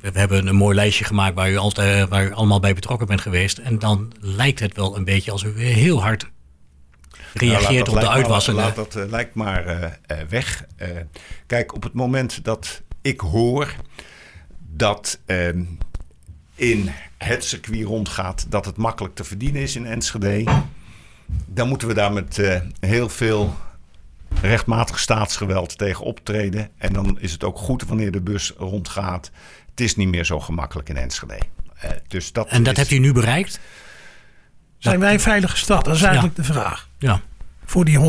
[0.00, 3.20] we hebben een mooi lijstje gemaakt waar u, altijd, waar u allemaal bij betrokken bent
[3.20, 3.58] geweest.
[3.58, 6.30] En dan lijkt het wel een beetje alsof u heel hard
[7.34, 8.60] reageert dat op de uitwassende.
[8.60, 10.64] Laat dat eh, lijkt maar eh, eh, weg.
[11.46, 13.74] Kijk, op het moment dat ik hoor
[14.58, 15.62] dat ehm,
[16.54, 20.44] in het circuit rondgaat dat het makkelijk te verdienen is in Enschede,
[21.46, 23.54] dan moeten we daar met heel veel
[24.40, 26.70] rechtmatig staatsgeweld tegen optreden.
[26.78, 29.30] En dan is het ook goed wanneer de bus rondgaat.
[29.70, 31.38] Het is niet meer zo gemakkelijk in Enschede.
[32.08, 33.60] Dus dat en dat is- hebt u nu bereikt?
[34.84, 35.84] Zijn wij een veilige stad?
[35.84, 36.88] Dat is eigenlijk de vraag.
[36.98, 37.20] Ja.
[37.64, 38.02] Voor die 159.000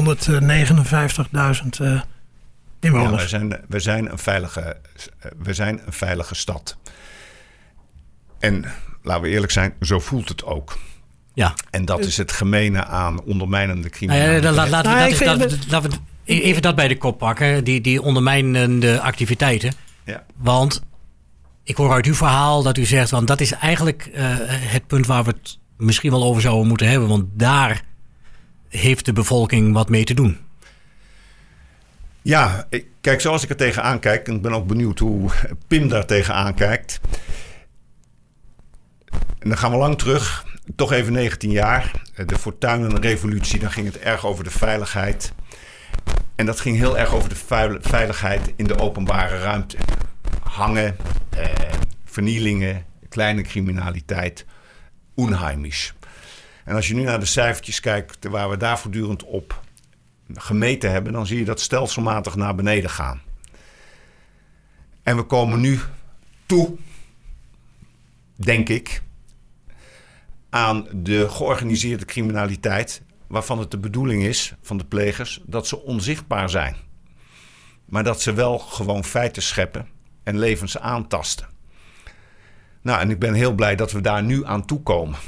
[1.81, 2.03] eh Ja,
[2.79, 3.23] inwoners.
[3.23, 4.77] we zijn, we, zijn een veilige,
[5.37, 6.77] we zijn een veilige stad.
[8.39, 8.65] En
[9.03, 10.77] laten we eerlijk zijn, zo voelt het ook.
[11.33, 11.53] ja.
[11.69, 14.69] En dat is het gemene aan ondermijnende ja, criminaliteit.
[14.69, 15.03] laten we
[16.25, 19.73] even dat bij de kop pakken, die, die ondermijnende activiteiten.
[20.03, 20.23] Ja.
[20.35, 20.81] Want
[21.63, 25.05] ik hoor uit uw verhaal dat u zegt, want dat is eigenlijk eh, het punt
[25.05, 27.09] waar we het misschien wel over zouden moeten hebben.
[27.09, 27.83] Want daar
[28.67, 30.37] heeft de bevolking wat mee te doen.
[32.21, 32.67] Ja,
[33.01, 35.29] kijk, zoals ik er tegenaan kijk, en ik ben ook benieuwd hoe
[35.67, 36.99] Pim daar tegenaan kijkt.
[39.39, 41.91] En dan gaan we lang terug, toch even 19 jaar.
[42.25, 45.33] De Fortuinenrevolutie, dan ging het erg over de veiligheid.
[46.35, 49.77] En dat ging heel erg over de veil- veiligheid in de openbare ruimte.
[50.43, 50.95] Hangen,
[51.29, 51.45] eh,
[52.05, 54.45] vernielingen, kleine criminaliteit,
[55.15, 55.93] onheimisch.
[56.63, 59.63] En als je nu naar de cijfertjes kijkt waar we daar voortdurend op
[60.33, 63.21] gemeten hebben, dan zie je dat stelselmatig naar beneden gaan.
[65.03, 65.79] En we komen nu
[66.45, 66.75] toe,
[68.35, 69.01] denk ik,
[70.49, 76.49] aan de georganiseerde criminaliteit, waarvan het de bedoeling is van de plegers dat ze onzichtbaar
[76.49, 76.75] zijn.
[77.85, 79.87] Maar dat ze wel gewoon feiten scheppen
[80.23, 81.54] en levens aantasten.
[82.85, 85.19] Nou, en ik ben heel blij dat we daar nu aan toe komen.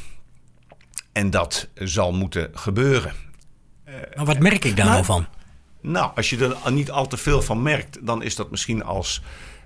[1.12, 3.13] En dat zal moeten gebeuren.
[4.15, 5.28] Maar wat merk ik daar nou van?
[5.82, 9.22] Nou, als je er niet al te veel van merkt, dan is dat misschien als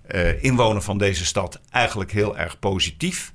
[0.08, 3.34] eh, inwoner van deze stad eigenlijk heel erg positief.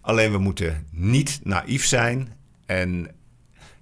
[0.00, 2.32] Alleen we moeten niet naïef zijn.
[2.66, 3.10] En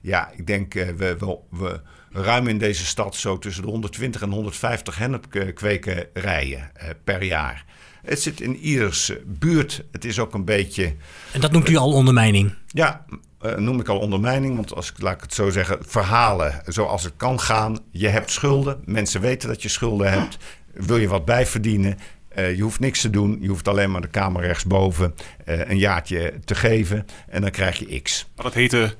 [0.00, 1.16] ja, ik denk uh, we,
[1.50, 1.80] we,
[2.10, 7.64] we ruimen in deze stad zo tussen de 120 en 150 hennepkwekerijen uh, per jaar.
[8.02, 9.84] Het zit in ieders buurt.
[9.92, 10.94] Het is ook een beetje.
[11.32, 12.54] En dat noemt u al ondermijning?
[12.66, 13.04] Ja,
[13.42, 14.56] uh, noem ik al ondermijning.
[14.56, 17.78] Want als ik, laat ik het zo zeggen, verhalen zoals het kan gaan.
[17.90, 18.82] Je hebt schulden.
[18.84, 20.36] Mensen weten dat je schulden hebt.
[20.72, 21.98] Wil je wat bijverdienen?
[22.38, 23.38] Uh, je hoeft niks te doen.
[23.40, 25.14] Je hoeft alleen maar de kamer rechtsboven
[25.46, 27.06] uh, een jaartje te geven.
[27.28, 28.30] En dan krijg je X.
[28.36, 28.94] Maar dat heette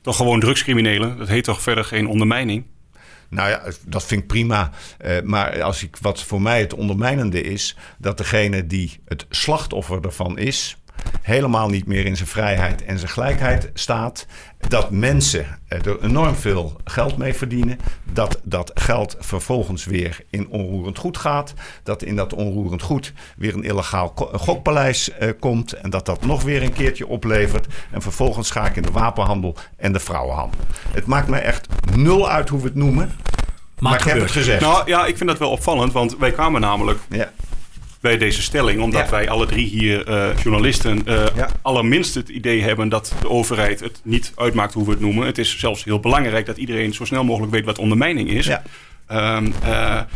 [0.00, 1.18] toch gewoon drugscriminelen?
[1.18, 2.66] Dat heet toch verder geen ondermijning?
[3.28, 4.70] Nou ja, dat vind ik prima.
[5.04, 10.04] Uh, maar als ik, wat voor mij het ondermijnende is, dat degene die het slachtoffer
[10.04, 10.76] ervan is,
[11.22, 14.26] helemaal niet meer in zijn vrijheid en zijn gelijkheid staat.
[14.68, 17.78] Dat mensen er enorm veel geld mee verdienen.
[18.12, 21.54] Dat dat geld vervolgens weer in onroerend goed gaat.
[21.82, 25.72] Dat in dat onroerend goed weer een illegaal gokpaleis uh, komt.
[25.72, 27.66] En dat dat nog weer een keertje oplevert.
[27.90, 30.60] En vervolgens ga ik in de wapenhandel en de vrouwenhandel.
[30.90, 33.06] Het maakt mij echt nul uit hoe we het noemen.
[33.06, 34.60] Maar, maar ik heb het gezegd.
[34.60, 35.92] Nou ja, ik vind dat wel opvallend.
[35.92, 37.32] Want wij kwamen namelijk ja
[38.00, 38.82] bij deze stelling.
[38.82, 39.10] Omdat ja.
[39.10, 41.48] wij alle drie hier uh, journalisten uh, ja.
[41.62, 45.26] allerminst het idee hebben dat de overheid het niet uitmaakt hoe we het noemen.
[45.26, 48.46] Het is zelfs heel belangrijk dat iedereen zo snel mogelijk weet wat ondermijning is.
[48.46, 48.62] Ja.
[49.36, 50.06] Um, uh, Maar,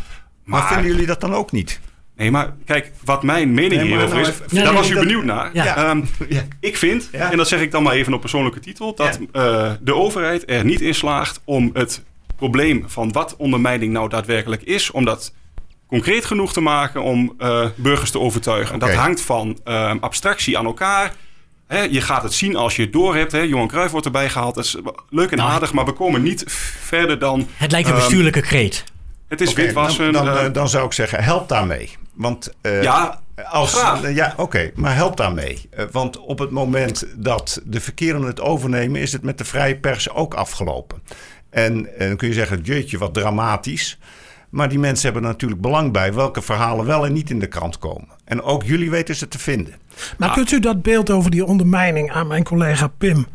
[0.45, 1.81] Maar- vinden jullie dat dan ook niet?
[2.23, 4.91] Nee, maar kijk, wat mijn mening Nee, hierover nou is, even- Ja, daar nee, was
[4.91, 5.51] u dat- benieuwd naar.
[5.53, 5.77] Ja.
[5.77, 6.43] Ehm, Ja.
[6.61, 7.31] ik vind, Ja.
[7.31, 10.65] en dat zeg ik dan maar even op persoonlijke titel, dat eh, de overheid er
[10.65, 12.03] niet in slaagt om het
[12.37, 15.33] probleem van wat ondermijning nou daadwerkelijk is, om dat
[15.87, 18.79] concreet genoeg te maken om eh, burgers te overtuigen.
[18.79, 21.15] Dat hangt van ehm, abstractie aan elkaar.
[21.67, 23.33] Hè, je gaat het zien als je het door hebt.
[23.33, 23.41] Hè.
[23.41, 24.55] Johan Cruijff wordt erbij gehaald.
[24.55, 24.77] Dat is
[25.11, 26.45] leuk en Nou, aardig, maar we komen niet
[26.81, 27.47] verder dan...
[27.57, 28.85] Het lijkt een ehm, bestuurlijke kreet.
[29.33, 30.13] Het is Oké, witwassen.
[30.13, 31.91] dan, dan, eh, dan zou ik zeggen, help daarmee.
[32.15, 34.03] Want eh, ja, Als, Graag.
[34.03, 35.69] eh, ja, oké, maar help daarmee.
[35.91, 40.11] Want op het moment dat de verkeerden het overnemen, is het met de vrije pers
[40.11, 41.03] ook afgelopen.
[41.51, 43.99] En, en dan kun je zeggen, jeetje, wat dramatisch.
[44.51, 47.47] Maar die mensen hebben er natuurlijk belang bij welke verhalen wel en niet in de
[47.47, 48.09] krant komen.
[48.25, 49.75] En ook jullie weten ze te vinden.
[50.19, 50.35] Maar Ah.
[50.35, 53.27] kunt u dat beeld over die ondermijning aan mijn collega Pim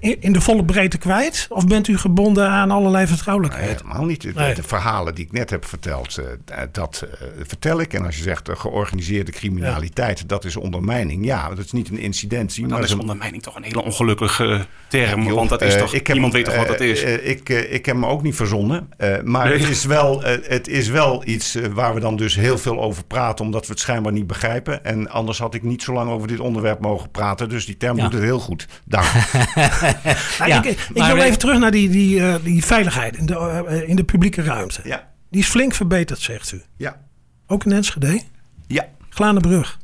[0.00, 1.46] in, de volle breedte kwijt?
[1.50, 3.80] Of bent u gebonden aan allerlei vertrouwelijkheid?
[3.82, 4.20] Helemaal niet.
[4.22, 4.54] De, Nee.
[4.54, 7.92] de verhalen die ik net heb verteld, eh, dat eh, vertel ik.
[7.94, 11.24] En als je zegt eh, georganiseerde criminaliteit, dat is ondermijning.
[11.24, 12.62] Ja, dat is niet een incidentie.
[12.62, 15.22] dan maar is dat een- ondermijning toch een hele ongelukkige term.
[15.22, 17.02] Joh, want dat is toch, ik heb niemand weet toch wat dat is.
[17.02, 18.88] eh, ik, ik heb hem ook niet verzonnen.
[18.96, 19.58] eh, maar Nee.
[19.58, 23.44] het, is wel, het is wel iets waar we dan dus heel veel over praten,
[23.44, 24.84] omdat we het schijnbaar niet begrijpen.
[24.84, 27.48] En anders had ik niet zo lang over dit onderwerp mogen praten.
[27.48, 28.02] Dus die term Ja.
[28.02, 28.66] doet het heel goed.
[28.84, 29.06] Dank.
[30.38, 30.64] Nou, Ja, ik
[30.94, 33.34] ik wil even terug naar die, die, eh, die veiligheid in de,
[33.68, 34.80] eh, in de publieke ruimte.
[34.84, 36.62] ja, Die is flink verbeterd, zegt u.
[36.76, 37.00] ja,
[37.46, 38.20] Ook in Enschede?
[38.66, 38.84] ja.
[39.08, 39.78] Glanenbrug.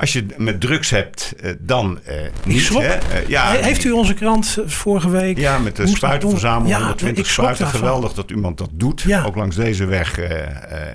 [0.00, 2.68] Als je met drugs hebt, eh, dan eh, niet.
[2.68, 2.78] Hè?
[2.86, 5.38] Eh, ja, He- Heeft u onze krant vorige week...
[5.38, 7.78] Ja, met de spuitenverzameling, Ja, 120 ik schrok spuiten.
[7.78, 9.00] Geweldig dat iemand dat doet.
[9.00, 9.24] Ja.
[9.24, 10.18] Ook langs deze weg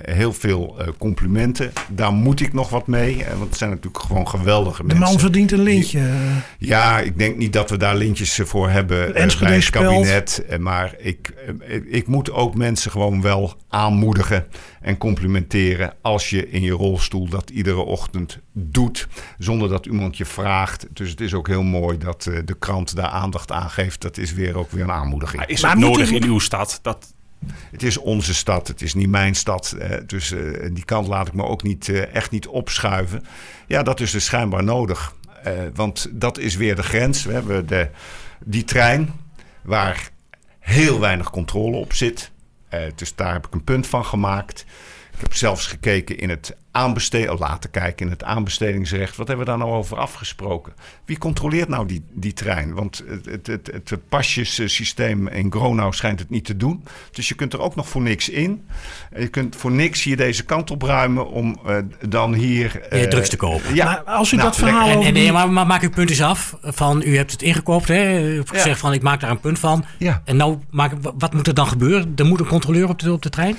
[0.04, 1.72] heel veel complimenten.
[1.88, 3.24] Daar moet ik nog wat mee.
[3.38, 5.04] want het zijn natuurlijk gewoon geweldige De mensen.
[5.06, 6.00] man verdient een lintje.
[6.58, 9.22] Ja, ik denk niet dat we daar lintjes voor hebben bij
[9.54, 10.44] het kabinet.
[10.60, 11.32] Maar ik-
[11.88, 14.46] ik moet ook mensen gewoon wel aanmoedigen
[14.86, 20.24] en complimenteren als je in je rolstoel dat iedere ochtend doet, zonder dat iemand je
[20.24, 20.86] vraagt.
[20.92, 24.00] Dus het is ook heel mooi dat eh, de krant daar aandacht aan geeft.
[24.00, 25.36] Dat is weer ook weer een aanmoediging.
[25.40, 26.78] Maar is moet nodig in uw stad?
[26.82, 27.14] Dat,
[27.70, 29.72] Het is onze stad, het is niet mijn stad.
[29.78, 30.40] eh, dus eh,
[30.72, 33.24] die kant laat ik me ook niet, eh, echt niet opschuiven.
[33.66, 35.14] Ja, dat is dus schijnbaar nodig.
[35.42, 37.24] Eh, want dat is weer de grens.
[37.24, 37.88] We hebben de,
[38.44, 39.10] die trein
[39.62, 40.10] waar
[40.58, 42.30] heel weinig controle op zit.
[42.68, 44.64] Eh, dus daar heb ik een punt van gemaakt.
[45.16, 49.16] Ik heb zelfs gekeken in het aanbesteden, laten kijken in het aanbestedingsrecht.
[49.16, 50.72] Wat hebben we daar nou over afgesproken?
[51.04, 52.74] Wie controleert nou die, die trein?
[52.74, 56.84] Want het, het, het, het pasjessysteem in Gronau schijnt het niet te doen.
[57.10, 58.64] Dus je kunt er ook nog voor niks in.
[59.10, 61.76] En je kunt voor niks hier deze kant op ruimen om eh,
[62.08, 62.80] dan hier...
[62.80, 63.74] eh, Meer drugs te kopen.
[63.74, 65.02] Ja, Maar als u Nou, dat verhaal.
[65.02, 66.56] En, nee, maar, maar maak uw punt eens af.
[66.62, 67.88] Van, u hebt het ingekoopt.
[67.88, 68.20] Hè?
[68.20, 69.84] U hebt gezegd van ik maak daar een punt van.
[69.98, 70.22] Ja.
[70.24, 72.12] En nou, maak, wat moet er dan gebeuren?
[72.16, 73.56] Er moet een controleur op de, op de trein?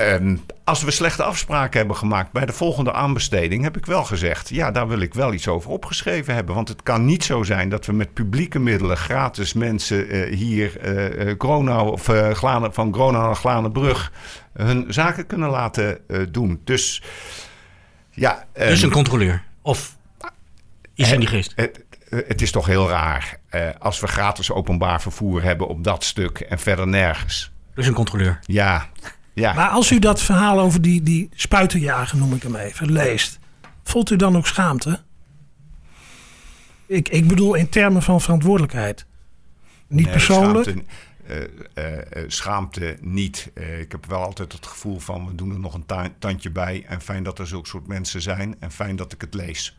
[0.00, 4.48] Ehm, als we slechte afspraken hebben gemaakt bij de volgende aanbesteding, heb ik wel gezegd:
[4.48, 6.54] ja, daar wil ik wel iets over opgeschreven hebben.
[6.54, 10.78] Want het kan niet zo zijn dat we met publieke middelen gratis mensen eh, hier
[10.78, 14.12] eh eh, Gronau, of, Glane- van Gronau naar Glanenbrug
[14.52, 15.98] hun zaken kunnen laten
[16.30, 16.60] doen.
[16.64, 17.02] Dus
[18.10, 18.44] ja.
[18.52, 19.42] Dus ehm, een controleur.
[19.62, 19.96] Of
[20.94, 21.52] iets in die geest.
[21.56, 23.38] het, het is toch heel raar
[23.78, 27.52] als we gratis openbaar vervoer hebben op dat stuk en verder nergens.
[27.74, 28.38] Dus een controleur.
[28.42, 28.88] Ja,
[29.40, 29.52] ja.
[29.52, 33.38] Maar als u dat verhaal over die, die spuitenjager, noem ik hem even, leest,
[33.82, 35.00] voelt u dan ook schaamte?
[36.86, 39.06] Ik, ik bedoel in termen van verantwoordelijkheid.
[39.86, 40.64] Niet Nee, persoonlijk.
[40.68, 40.84] Schaamte,
[41.26, 41.42] eh,
[41.74, 43.50] eh, eh, schaamte niet.
[43.80, 46.84] Ik heb wel altijd het gevoel van we doen er nog een ta- tandje bij.
[46.88, 48.56] En fijn dat er zulke soort mensen zijn.
[48.60, 49.78] En fijn dat ik het lees.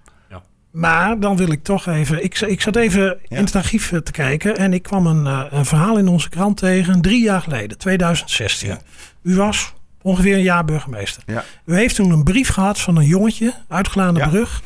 [0.71, 2.23] Maar dan wil ik toch even.
[2.23, 4.57] Ik, ik zat even in het archief eh, te kijken.
[4.57, 7.01] En ik kwam een, eh, een verhaal in onze krant tegen.
[7.01, 8.67] Drie jaar geleden, 2016.
[8.69, 8.79] Ja.
[9.21, 11.23] U was ongeveer een jaar burgemeester.
[11.25, 11.43] Ja.
[11.65, 14.62] U heeft toen een brief gehad van een jongetje uit Glanenbrug.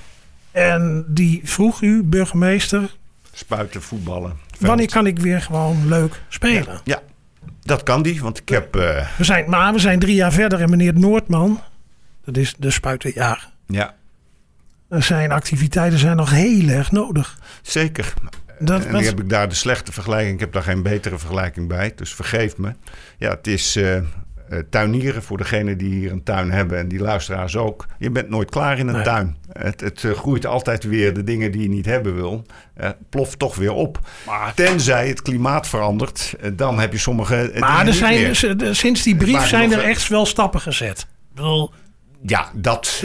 [0.52, 2.96] En die vroeg u, burgemeester.
[3.34, 4.34] Spuiten, voetballen.
[4.50, 4.60] veld.
[4.68, 6.80] Wanneer kan ik weer gewoon leuk spelen?
[6.84, 7.02] Ja,
[7.62, 8.22] dat kan die.
[8.22, 8.76] Want ik heb...
[8.76, 11.62] eh, We zijn, maar we zijn drie jaar verder en meneer Noordman,
[12.26, 13.50] dat is de spuitenjager.
[13.68, 13.94] ja,
[14.90, 17.38] Zijn activiteiten zijn nog heel erg nodig.
[17.62, 18.14] zeker.
[18.60, 20.34] Dat, en nu heb ik daar de slechte vergelijking.
[20.34, 21.92] Ik heb daar geen betere vergelijking bij.
[21.96, 22.74] Dus vergeef me.
[23.18, 23.76] Ja, het is...
[23.76, 24.04] eh, eh,
[24.70, 27.86] tuinieren voor degenen die hier een tuin hebben en die luisteraars ook.
[28.00, 29.04] Je bent nooit klaar in een Nee.
[29.04, 29.38] tuin.
[29.52, 32.46] Het, het eh, groeit altijd weer de dingen die je niet hebben wil.
[32.74, 34.00] eh, ploft toch weer op.
[34.26, 37.52] maar Tenzij het klimaat verandert, dan heb je sommige.
[37.60, 41.00] maar er zijn, dus, sinds die brief zijn er echt wel stappen gezet.
[41.00, 41.74] Ik bedoel,
[42.22, 43.04] Ja, dat,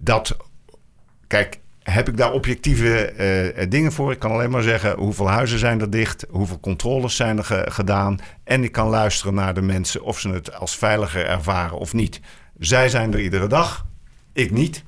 [0.00, 0.36] dat.
[1.30, 4.12] Kijk, heb ik daar objectieve eh, dingen voor?
[4.12, 7.66] Ik kan alleen maar zeggen hoeveel huizen zijn er dicht, hoeveel controles zijn er ge-
[7.70, 8.18] gedaan.
[8.44, 12.20] En ik kan luisteren naar de mensen of ze het als veiliger ervaren of niet.
[12.58, 13.86] Zij zijn er iedere dag,
[14.32, 14.84] ik niet.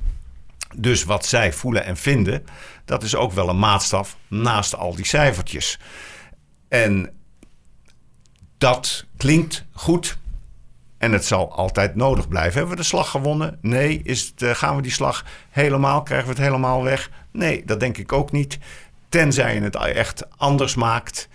[0.75, 2.45] Dus wat zij voelen en vinden,
[2.85, 5.79] dat is ook wel een maatstaf naast al die cijfertjes.
[6.69, 7.11] En
[8.59, 10.19] dat klinkt goed.
[11.03, 12.53] En het zal altijd nodig blijven.
[12.53, 13.59] Hebben we de slag gewonnen?
[13.61, 14.01] Nee.
[14.05, 16.03] Is het, eh, gaan we die slag helemaal?
[16.03, 17.11] Krijgen we het helemaal weg?
[17.31, 18.59] Nee, dat denk ik ook niet.
[19.09, 21.29] Tenzij je het echt anders maakt.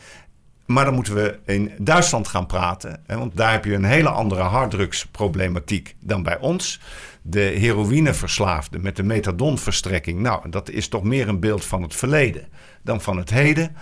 [0.66, 3.04] Maar dan moeten we in Duitsland gaan praten.
[3.06, 6.80] Hè, want daar heb je een hele andere harddrugsproblematiek dan bij ons.
[7.22, 10.20] De heroïneverslaafde met de methadonverstrekking.
[10.20, 12.48] Nou, dat is toch meer een beeld van het verleden
[12.82, 13.76] dan van het heden.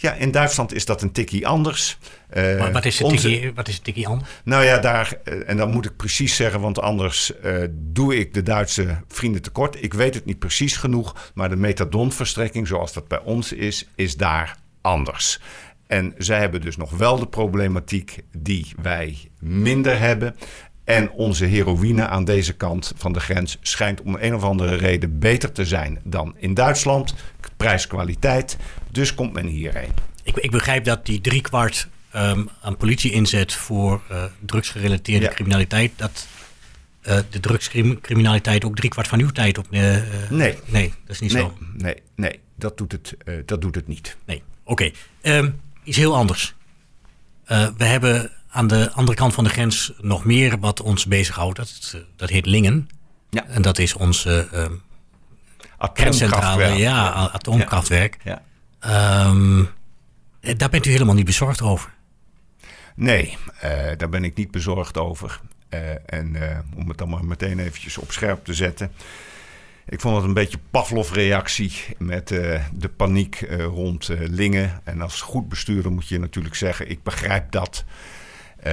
[0.00, 1.98] Ja, in Duitsland is dat een tikkie anders.
[2.28, 4.30] Eh, Maar wat is het onze- tikkie, wat is het tikkie anders?
[4.44, 8.34] nou ja, daar, eh, en dat moet ik precies zeggen, want anders eh, doe ik
[8.34, 9.82] de Duitse vrienden tekort.
[9.82, 14.16] Ik weet het niet precies genoeg, maar de methadonverstrekking, zoals dat bij ons is, is
[14.16, 15.40] daar anders.
[15.86, 20.36] En zij hebben dus nog wel de problematiek die wij minder hebben.
[20.88, 25.18] En onze heroïne aan deze kant van de grens schijnt om een of andere reden
[25.18, 27.14] beter te zijn dan in Duitsland.
[27.56, 28.56] Prijs-kwaliteit.
[28.90, 29.90] Dus komt men hierheen.
[30.22, 35.32] Ik, ik begrijp dat die driekwart ehm aan politie inzet voor eh, drugsgerelateerde Ja.
[35.32, 36.26] criminaliteit, dat
[37.02, 39.66] eh, de drugscriminaliteit ook driekwart van uw tijd op.
[39.70, 39.96] eh,
[40.30, 40.58] Nee.
[40.66, 41.54] Nee, dat is niet Nee, zo.
[41.76, 44.16] nee, nee dat, doet het, dat doet het niet.
[44.26, 44.90] Nee, oké.
[45.20, 45.50] Ehm,
[45.82, 46.54] iets heel anders.
[47.76, 51.56] We hebben aan de andere kant van de grens nog meer wat ons bezighoudt.
[51.56, 52.88] Dat, dat heet Lingen.
[53.30, 53.46] Ja.
[53.46, 54.72] En dat is onze ehm
[55.92, 58.16] kerncentrale ja, a- atoomkraftwerk.
[58.24, 58.42] Ja.
[58.80, 59.64] Ehm,
[60.40, 61.90] eh, daar bent u helemaal niet bezorgd over.
[62.94, 65.40] Nee, eh, daar ben ik niet bezorgd over.
[65.68, 65.80] Eh,
[66.14, 68.92] en eh, om het dan maar meteen eventjes op scherp te zetten.
[69.88, 74.80] Ik vond het een beetje Pavlov-reactie met de paniek rond eh, Lingen.
[74.84, 77.84] En als goed bestuurder moet je natuurlijk zeggen, ik begrijp dat.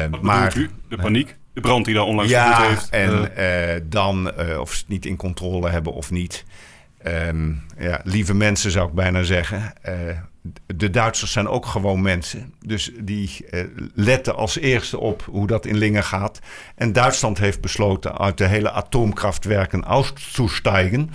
[0.10, 0.70] Wat maar u?
[0.90, 1.36] De paniek?
[1.54, 2.90] De brand die daar onlangs ja, heeft?
[2.90, 6.46] en eh, dan eh, of ze het niet in controle hebben of niet.
[7.06, 9.74] Ehm, ja, lieve mensen zou ik bijna zeggen.
[9.82, 9.94] Eh,
[10.66, 12.54] de Duitsers zijn ook gewoon mensen.
[12.60, 16.40] Dus die eh, letten als eerste op hoe dat in Lingen gaat.
[16.76, 21.10] En Duitsland heeft besloten uit de hele atoomkraftwerken uit te stijgen.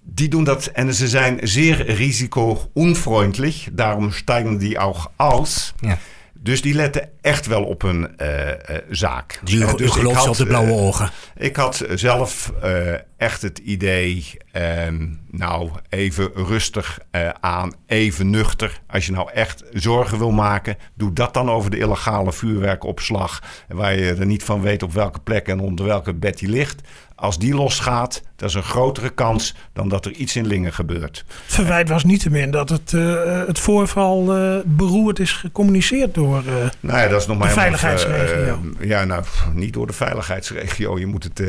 [0.00, 3.68] Die doen dat en ze zijn zeer risico-unfreundlich.
[3.72, 5.74] Daarom stijgen die ook aus.
[5.80, 5.98] Ja.
[6.42, 9.40] Dus die letten echt wel op hun eh, eh, zaak.
[9.44, 11.10] Die, Eh, u dus gelooft ze had, op de blauwe eh, ogen.
[11.36, 18.80] ik had zelf eh, echt het idee, ehm, nou even rustig eh, aan, even nuchter.
[18.86, 23.42] Als je nou echt zorgen wil maken, doe dat dan over de illegale vuurwerkopslag.
[23.68, 26.80] Waar je er niet van weet op welke plek en onder welke bed die ligt.
[27.22, 31.24] Als die losgaat, dat is een grotere kans dan dat er iets in Lingen gebeurt.
[31.46, 36.38] Verwijt was niettemin dat het, eh, het voorval eh, beroerd is gecommuniceerd door.
[36.38, 38.60] eh, Nou ja, dat is nog maar De veiligheidsregio.
[38.80, 40.98] ja, nou, niet door de veiligheidsregio.
[40.98, 41.42] Je moet het.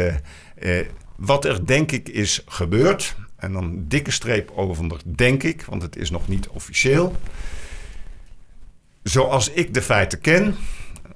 [1.15, 3.15] wat er denk ik is gebeurd.
[3.35, 7.15] En dan dikke streep over denk ik, want het is nog niet officieel.
[9.03, 10.55] Zoals ik de feiten ken,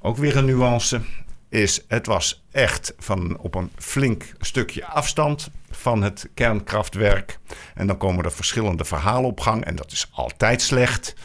[0.01, 1.01] ook weer een nuance,
[1.49, 7.39] is het was echt van op een flink stukje afstand van het kernkraftwerk.
[7.75, 11.15] En dan komen er verschillende verhalen op gang en dat is altijd slecht.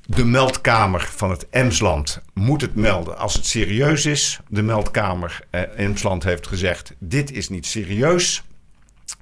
[0.00, 4.40] De meldkamer van het Emsland moet het melden als het serieus is.
[4.48, 8.42] De meldkamer eh, Emsland heeft gezegd: dit is niet serieus.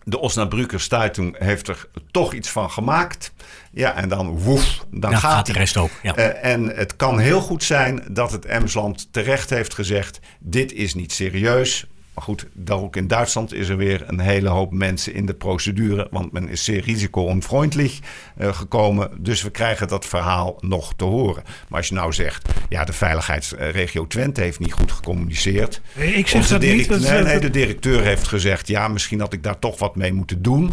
[0.08, 3.32] De Osnabrücker Zeitung heeft er toch iets van gemaakt.
[3.72, 5.90] Ja, en dan woef, dan gaat, gaat de rest ook.
[6.02, 6.14] Ja.
[6.14, 10.94] Eh, en het kan heel goed zijn dat het Emsland terecht heeft gezegd: dit is
[10.94, 11.86] niet serieus.
[12.18, 15.34] Maar goed, daar ook in Duitsland is er weer een hele hoop mensen in de
[15.34, 16.06] procedure.
[16.10, 17.98] Want men is zeer risico-onvriendelijk
[18.36, 19.10] eh, gekomen.
[19.18, 21.42] Dus we krijgen dat verhaal nog te horen.
[21.68, 25.80] Maar als je nou zegt, ja, de veiligheidsregio Twente heeft niet goed gecommuniceerd.
[26.18, 26.88] ik zeg dat niet.
[26.88, 30.12] dat- nee, nee, de directeur heeft gezegd, ja, misschien had ik daar toch wat mee
[30.12, 30.72] moeten doen.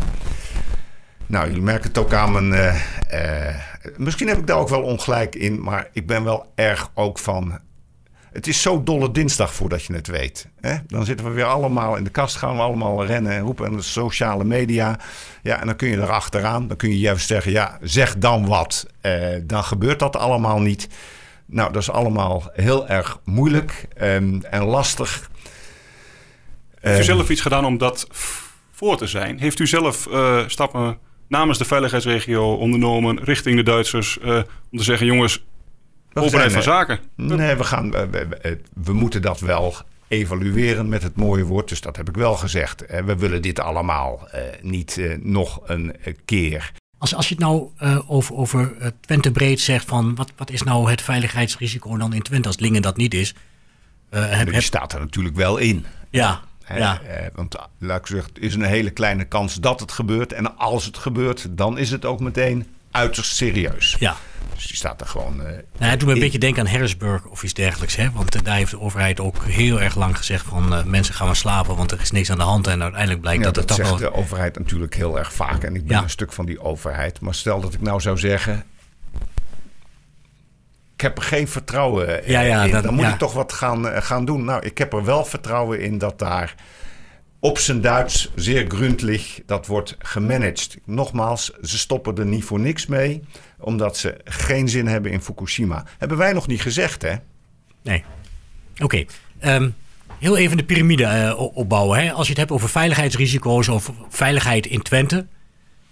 [1.25, 2.53] Nou, jullie merken het ook aan mijn.
[2.53, 2.75] eh,
[3.49, 3.55] eh,
[3.97, 7.59] misschien heb ik daar ook wel ongelijk in, maar ik ben wel erg ook van.
[8.35, 10.47] Het is zo dolle dinsdag voordat je het weet.
[10.61, 10.75] Hè?
[10.87, 13.75] Dan zitten we weer allemaal in de kast, gaan we allemaal rennen en roepen aan
[13.75, 14.99] de sociale media.
[15.43, 16.67] Ja, en dan kun je erachteraan.
[16.67, 18.85] Dan kun je juist zeggen, ja, zeg dan wat.
[19.01, 19.13] Eh,
[19.43, 20.87] dan gebeurt dat allemaal niet.
[21.45, 25.29] Nou, dat is allemaal heel erg moeilijk ehm, en lastig.
[26.79, 28.07] Heeft u Ehm, zelf iets gedaan om dat
[28.71, 29.39] voor te zijn?
[29.39, 34.35] Heeft u zelf eh, stappen namens de veiligheidsregio ondernomen richting de Duitsers eh,
[34.71, 35.43] om te zeggen, jongens,
[36.21, 36.99] openheid van zijn, zaken?
[37.15, 39.75] Nee, we, gaan, we, we- we- moeten dat wel
[40.07, 41.69] evalueren met het mooie woord.
[41.69, 42.83] Dus dat heb ik wel gezegd.
[43.05, 46.71] We willen dit allemaal eh, niet eh, nog een eh, keer.
[46.97, 50.63] Als, als je het nou eh, over, over Twente breed zegt van wat, wat is
[50.63, 53.35] nou het veiligheidsrisico dan in Twente als Lingen dat niet is?
[54.09, 55.85] Eh, heb, Die heb- staat er natuurlijk wel in.
[56.09, 56.41] ja,
[56.75, 57.01] ja.
[57.01, 60.33] eh, want laat ik zeggen, het is een hele kleine kans dat het gebeurt.
[60.33, 63.95] En als het gebeurt, dan is het ook meteen uiterst serieus.
[63.99, 64.15] ja.
[64.53, 65.41] Dus die staat er gewoon.
[65.45, 67.95] eh, Nou, het doet me een beetje denken aan Harrisburg of iets dergelijks.
[67.95, 68.11] Hè?
[68.11, 71.25] Want eh, daar heeft de overheid ook heel erg lang gezegd van eh, mensen gaan
[71.27, 72.67] maar slapen, want er is niks aan de hand.
[72.67, 74.11] En uiteindelijk blijkt Ja, dat dat het toch zegt wel...
[74.11, 75.63] de overheid natuurlijk heel erg vaak.
[75.63, 76.03] En ik ben Ja.
[76.03, 77.21] een stuk van die overheid.
[77.21, 78.63] Maar stel dat ik nou zou zeggen...
[80.95, 82.71] Ik heb er geen vertrouwen Ja, ja, in.
[82.71, 83.11] dat- Dan moet ja.
[83.13, 84.43] ik toch wat gaan, gaan doen.
[84.45, 86.55] Nou, ik heb er wel vertrouwen in dat daar
[87.39, 90.77] op zijn Duits zeer gründlich dat wordt gemanaged.
[90.85, 93.21] Nogmaals, ze stoppen er niet voor niks mee.
[93.59, 95.85] Omdat ze geen zin hebben in Fukushima.
[95.97, 97.15] Hebben wij nog niet gezegd, hè?
[97.83, 98.03] Nee.
[98.83, 99.05] Oké.
[99.39, 99.69] Ehm,
[100.19, 101.99] heel even de piramide eh, opbouwen.
[101.99, 102.11] Hè?
[102.11, 105.27] Als je het hebt over veiligheidsrisico's of veiligheid in Twente.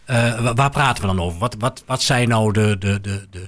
[0.06, 1.40] eh, wa- waar praten we dan over?
[1.40, 3.48] Wat, wat, wat zijn nou de, de, de, de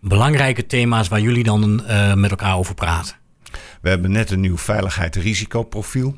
[0.00, 3.16] belangrijke thema's waar jullie dan eh, met elkaar over praten?
[3.80, 6.16] We hebben net een nieuw veiligheid-risicoprofiel.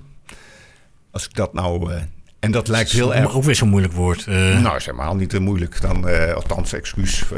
[1.11, 1.93] Als ik dat nou...
[1.93, 2.01] eh,
[2.41, 4.27] en dat lijkt heel erg Ook weer zo'n moeilijk woord.
[4.27, 4.61] eh.
[4.61, 5.81] Nou, is helemaal niet te moeilijk.
[5.81, 7.25] Dan, eh, althans, excuus.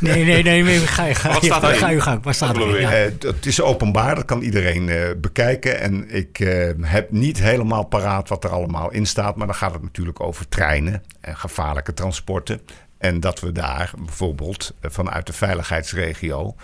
[0.00, 0.62] nee, nee, nee.
[0.62, 1.76] nee ga, je- ga, staat erin?
[1.76, 2.22] ga je gang.
[2.24, 2.80] Waar staat er?
[2.80, 2.88] Ja.
[2.90, 5.80] het is openbaar, dat kan iedereen bekijken.
[5.80, 6.36] En ik
[6.80, 9.36] heb niet helemaal paraat wat er allemaal in staat.
[9.36, 12.60] Maar dan gaat het natuurlijk over treinen en gevaarlijke transporten.
[12.98, 16.54] En dat we daar bijvoorbeeld vanuit de veiligheidsregio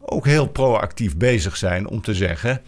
[0.00, 2.60] ook heel proactief bezig zijn om te zeggen...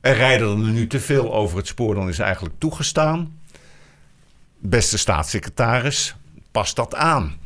[0.00, 3.38] er rijden er nu te veel over het spoor dan is eigenlijk toegestaan.
[4.58, 6.14] Beste staatssecretaris,
[6.52, 7.38] pas dat aan.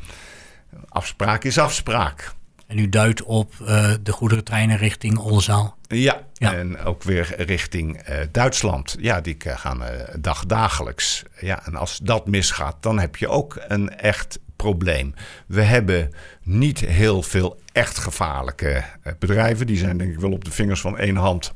[0.89, 2.33] Afspraak is afspraak.
[2.67, 5.77] En u duidt op eh, de goederentreinen richting Oldenzaal.
[5.87, 6.53] Ja, Ja.
[6.53, 8.95] en ook weer richting eh, Duitsland.
[8.99, 11.23] Ja, die gaan eh, dagdagelijks.
[11.39, 15.13] Ja, en als dat misgaat, dan heb je ook een echt probleem.
[15.47, 16.11] We hebben
[16.43, 18.83] niet heel veel echt gevaarlijke
[19.19, 19.67] bedrijven.
[19.67, 21.53] Die zijn denk ik wel op de vingers van één hand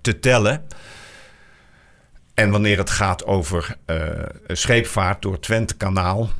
[0.00, 0.66] te tellen.
[2.34, 4.10] En wanneer het gaat over eh,
[4.46, 6.30] scheepvaart door het Twentekanaal...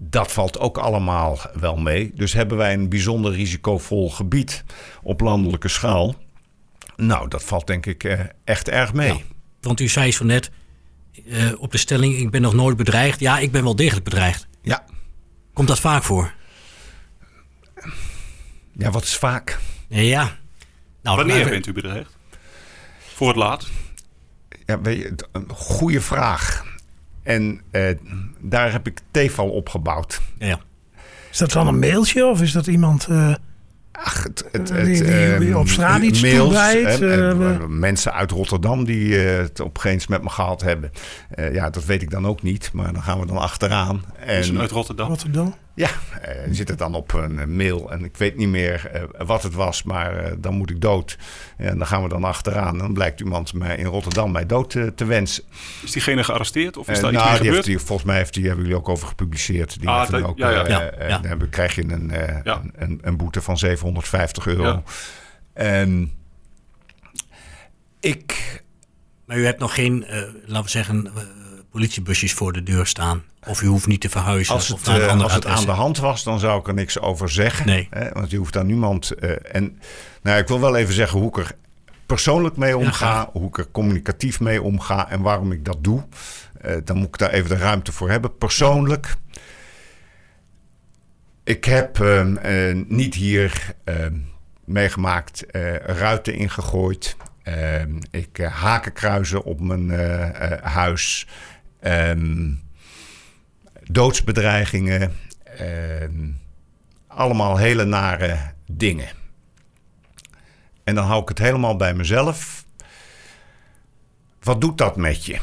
[0.00, 2.12] Dat valt ook allemaal wel mee.
[2.14, 4.64] Dus hebben wij een bijzonder risicovol gebied
[5.02, 6.14] op landelijke schaal.
[6.96, 9.12] Nou, dat valt denk ik eh, echt erg mee.
[9.12, 9.20] Ja.
[9.60, 10.50] Want u zei zo net
[11.28, 13.20] eh, op de stelling: ik ben nog nooit bedreigd.
[13.20, 14.46] Ja, ik ben wel degelijk bedreigd.
[14.62, 14.84] Ja.
[15.52, 16.34] Komt dat vaak voor?
[18.72, 19.58] ja, wat is vaak?
[19.88, 20.36] Ja.
[21.02, 22.17] Nou, Wanneer bent u bedreigd?
[23.18, 23.66] Voor het laat?
[24.66, 26.64] Ja, weet je, een goede vraag.
[27.22, 27.94] En eh,
[28.40, 30.20] daar heb ik TEFAL op gebouwd.
[30.38, 30.60] Ja.
[31.30, 33.06] Is dat dan een mailtje of is dat iemand...
[33.06, 33.34] eh,
[33.92, 37.40] Ach, het, het, Die- het, die- die ehm, op straat iets mails, toewijdt, hè, en,
[37.42, 40.90] eh, eh, mensen uit Rotterdam die eh, het op geen eens met me gehad hebben.
[41.30, 44.04] Eh, ja, dat weet ik dan ook niet, maar dan gaan we dan achteraan.
[44.26, 45.08] Is En uit Rotterdam?
[45.08, 45.54] Rotterdam?
[45.78, 45.88] Ja,
[46.22, 49.42] eh, zit het dan op een eh, mail en ik weet niet meer eh, wat
[49.42, 51.18] het was, maar dan moet ik dood.
[51.56, 54.70] En dan gaan we dan achteraan en dan blijkt iemand mij in Rotterdam mij dood
[54.70, 55.44] te, te wensen.
[55.82, 57.66] Is diegene gearresteerd of is daar iets nou, mee die gebeurd?
[57.66, 59.80] heeft volgens mij heeft die, hebben jullie ook over gepubliceerd.
[59.80, 60.66] Die Ah, dat- ook, ja, ja.
[60.68, 61.18] Ja, ja.
[61.18, 62.60] Dan krijg je een, eh, Ja.
[62.62, 64.62] een, een, een boete van 750 euro.
[64.62, 64.82] Ja.
[65.52, 66.12] En
[68.00, 68.62] ik,
[69.26, 70.04] Maar u hebt nog geen,
[70.46, 71.10] laten we zeggen,
[71.70, 73.22] politiebusjes voor de deur staan.
[73.46, 74.54] Of u hoeft niet te verhuizen.
[74.54, 76.74] als het, naar een eh, als het aan de hand was, dan zou ik er
[76.74, 77.66] niks over zeggen.
[77.66, 77.86] Nee.
[77.90, 79.10] Hè, want je hoeft aan niemand.
[79.10, 79.78] eh, en
[80.22, 81.54] nou, ik wil wel even zeggen hoe ik er
[82.06, 86.04] persoonlijk mee omga, hoe ik er communicatief mee omga en waarom ik dat doe.
[86.60, 88.36] Eh, dan moet ik daar even de ruimte voor hebben.
[88.38, 89.14] Persoonlijk.
[91.44, 94.16] Ik heb ehm, eh, niet hier ehm,
[94.64, 95.44] meegemaakt
[95.86, 97.16] ruiten ingegooid.
[97.42, 99.90] Ehm, ik eh, hakenkruizen op mijn
[100.62, 101.26] huis.
[101.80, 102.52] Ehm,
[103.90, 105.16] doodsbedreigingen.
[105.44, 106.30] ehm,
[107.06, 109.08] allemaal hele nare dingen.
[110.84, 112.64] En dan hou ik het helemaal bij mezelf.
[114.40, 115.38] Wat doet dat met je?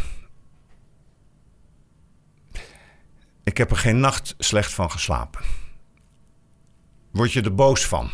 [3.43, 5.41] Ik heb er geen nacht slecht van geslapen.
[7.11, 8.11] Word je er boos van?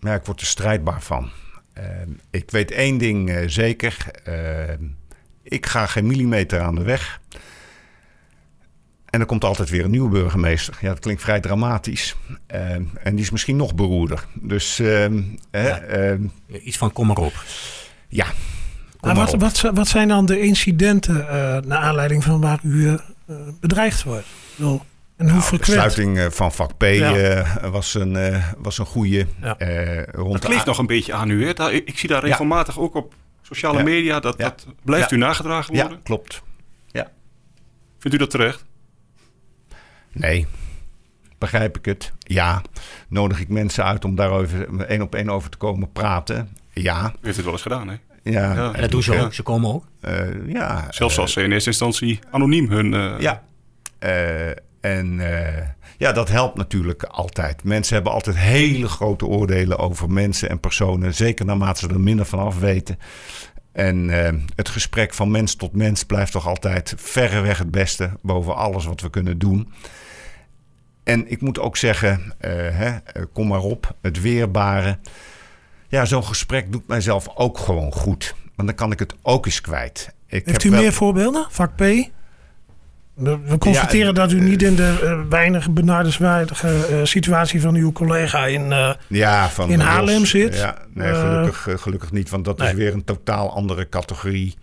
[0.00, 1.30] Ja, ik word er strijdbaar van.
[1.72, 3.96] Ehm, ik weet één ding eh, zeker.
[4.24, 4.82] Ehm,
[5.42, 7.20] ik ga geen millimeter aan de weg.
[9.10, 10.74] En er komt altijd weer een nieuwe burgemeester.
[10.80, 12.16] Ja, dat klinkt vrij dramatisch.
[12.46, 14.26] Ehm, en die is misschien nog beroerder.
[14.34, 15.78] Dus ehm, Ja.
[15.80, 16.22] ehm,
[16.62, 17.44] Iets van kom maar op.
[18.08, 18.24] ja.
[18.24, 18.34] Kom
[19.00, 19.40] Maar maar wat, op.
[19.40, 22.94] wat, wat zijn dan de incidenten eh naar aanleiding van waar u eh,
[23.60, 24.24] bedreigd wordt?
[24.26, 24.82] Ik bedoel,
[25.22, 27.14] En hoe Nou, de sluiting eh, van vak P Ja.
[27.16, 29.26] eh, was, een, eh, was een goede.
[29.40, 29.58] Ja.
[29.58, 31.46] Eh, rond Dat kleeft nog een beetje aan u.
[31.46, 31.52] Hè?
[31.52, 32.26] Daar- ik, ik zie daar Ja.
[32.28, 33.84] regelmatig ook op sociale Ja.
[33.84, 34.20] media.
[34.20, 34.44] Dat, Ja.
[34.44, 35.16] dat blijft Ja.
[35.16, 36.02] u nagedragen Ja, worden.
[36.02, 36.42] klopt.
[37.98, 38.64] Vindt u dat terecht?
[40.12, 40.46] Nee.
[41.38, 42.12] Begrijp ik het?
[42.18, 42.62] Ja.
[43.08, 46.56] Nodig ik mensen uit om daarover één op één over te komen praten?
[46.72, 47.12] Ja.
[47.20, 47.94] U heeft het wel eens gedaan, hè?
[48.22, 48.54] Ja.
[48.54, 48.72] Ja.
[48.72, 49.22] En dat doen ze Ja.
[49.22, 49.34] ook.
[49.34, 49.84] Ze komen ook.
[50.00, 50.86] Eh, ja.
[50.90, 52.94] Zelfs als ze in eerste instantie anoniem hun...
[52.94, 53.42] eh, Ja.
[53.98, 54.50] Eh,
[54.82, 55.66] en eh,
[55.98, 57.64] ja, dat helpt natuurlijk altijd.
[57.64, 61.14] Mensen hebben altijd hele grote oordelen over mensen en personen.
[61.14, 62.98] Zeker naarmate ze er minder van af weten.
[63.72, 68.56] En eh, het gesprek van mens tot mens blijft toch altijd verreweg het beste boven
[68.56, 69.72] alles wat we kunnen doen.
[71.04, 72.90] En ik moet ook zeggen, eh, hè,
[73.32, 74.98] kom maar op, het weerbare.
[75.88, 78.34] Ja, zo'n gesprek doet mijzelf ook gewoon goed.
[78.56, 80.14] Want dan kan ik het ook eens kwijt.
[80.26, 81.46] Ik Heeft heb u wel- meer voorbeelden?
[81.50, 81.80] Vak P?
[83.22, 87.92] We constateren Ja, dat u niet in de eh, weinig benarderswaardige eh, situatie van uw
[87.92, 88.72] collega in...
[88.72, 89.88] eh, Ja, van in Ros.
[89.88, 90.56] Haarlem zit.
[90.56, 94.54] Ja, nee, Eh, gelukkig, eh, gelukkig niet, want dat is weer een totaal andere categorie.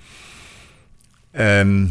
[1.32, 1.86] Ehm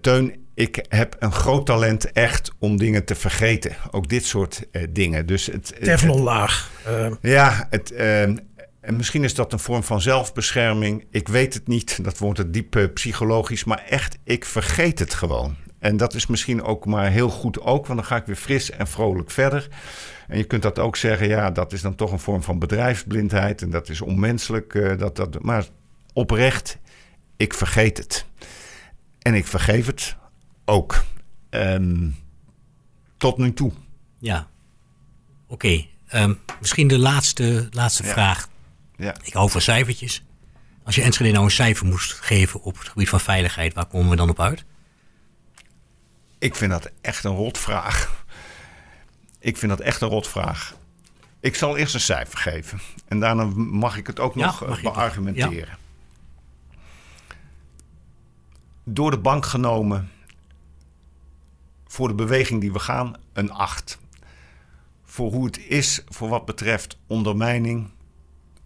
[0.00, 3.76] Teun, ik heb een groot talent echt om dingen te vergeten.
[3.90, 5.26] Ook dit soort eh, dingen.
[5.26, 6.70] Dus het, Teflonlaag.
[6.86, 8.36] Eh, ja, het, ehm,
[8.80, 11.04] en misschien is dat een vorm van zelfbescherming.
[11.10, 11.98] Ik weet het niet.
[12.04, 13.64] Dat wordt het diep eh, psychologisch.
[13.64, 15.56] Maar echt, ik vergeet het gewoon.
[15.84, 17.86] En dat is misschien ook maar heel goed ook.
[17.86, 19.68] Want dan ga ik weer fris en vrolijk verder.
[20.28, 21.28] En je kunt dat ook zeggen.
[21.28, 23.62] Ja, dat is dan toch een vorm van bedrijfsblindheid.
[23.62, 24.74] En dat is onmenselijk.
[24.74, 25.66] eh, dat, dat, maar
[26.12, 26.78] oprecht,
[27.36, 28.26] ik vergeet het.
[29.22, 30.16] En ik vergeef het
[30.64, 31.04] ook.
[31.50, 32.08] Ehm,
[33.16, 33.72] tot nu toe.
[34.18, 34.48] Ja.
[35.48, 35.84] Oké.
[36.08, 38.12] ehm, misschien de laatste, laatste Ja.
[38.12, 38.48] vraag.
[38.96, 39.14] Ja.
[39.22, 40.24] Ik hou van cijfertjes.
[40.84, 44.10] Als je Enschede nou een cijfer moest geven op het gebied van veiligheid, waar komen
[44.10, 44.64] we dan op uit?
[46.44, 48.24] Ik vind dat echt een rotvraag.
[49.38, 50.76] Ik vind dat echt een rotvraag.
[51.40, 52.80] Ik zal eerst een cijfer geven.
[53.08, 55.78] En daarna mag ik het ook Ja, nog eh, beargumenteren.
[58.84, 60.10] Door de bank genomen,
[61.86, 63.98] voor de beweging die we gaan, een 8.
[65.04, 67.90] Voor hoe het is, voor wat betreft ondermijning,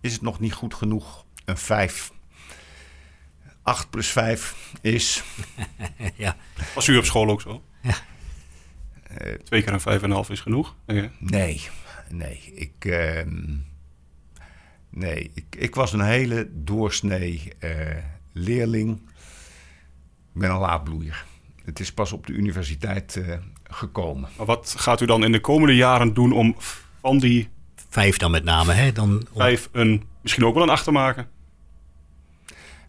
[0.01, 2.13] is het nog niet goed genoeg, een 5.
[3.63, 5.23] 8 plus 5 is
[6.17, 6.37] ja.
[6.75, 7.63] Was u op school ook zo?
[7.83, 7.95] Ja.
[9.03, 10.75] Eh, Twee keer een vijf en een half is genoeg.
[10.87, 11.11] Ja.
[11.19, 11.69] Nee,
[12.11, 12.53] nee.
[12.55, 13.55] Ik, ehm,
[14.91, 17.97] nee, ik, ik was een hele doorsnee eh,
[18.33, 19.01] leerling.
[20.35, 21.25] Ik ben een laadbloeier.
[21.65, 24.29] Het is pas op de universiteit eh, gekomen.
[24.37, 26.55] Maar wat gaat u dan in de komende jaren doen om
[27.01, 27.49] van die
[27.89, 28.93] Vijf dan met name, hè?
[28.93, 31.29] Dan om- vijf een, misschien ook wel een acht te maken?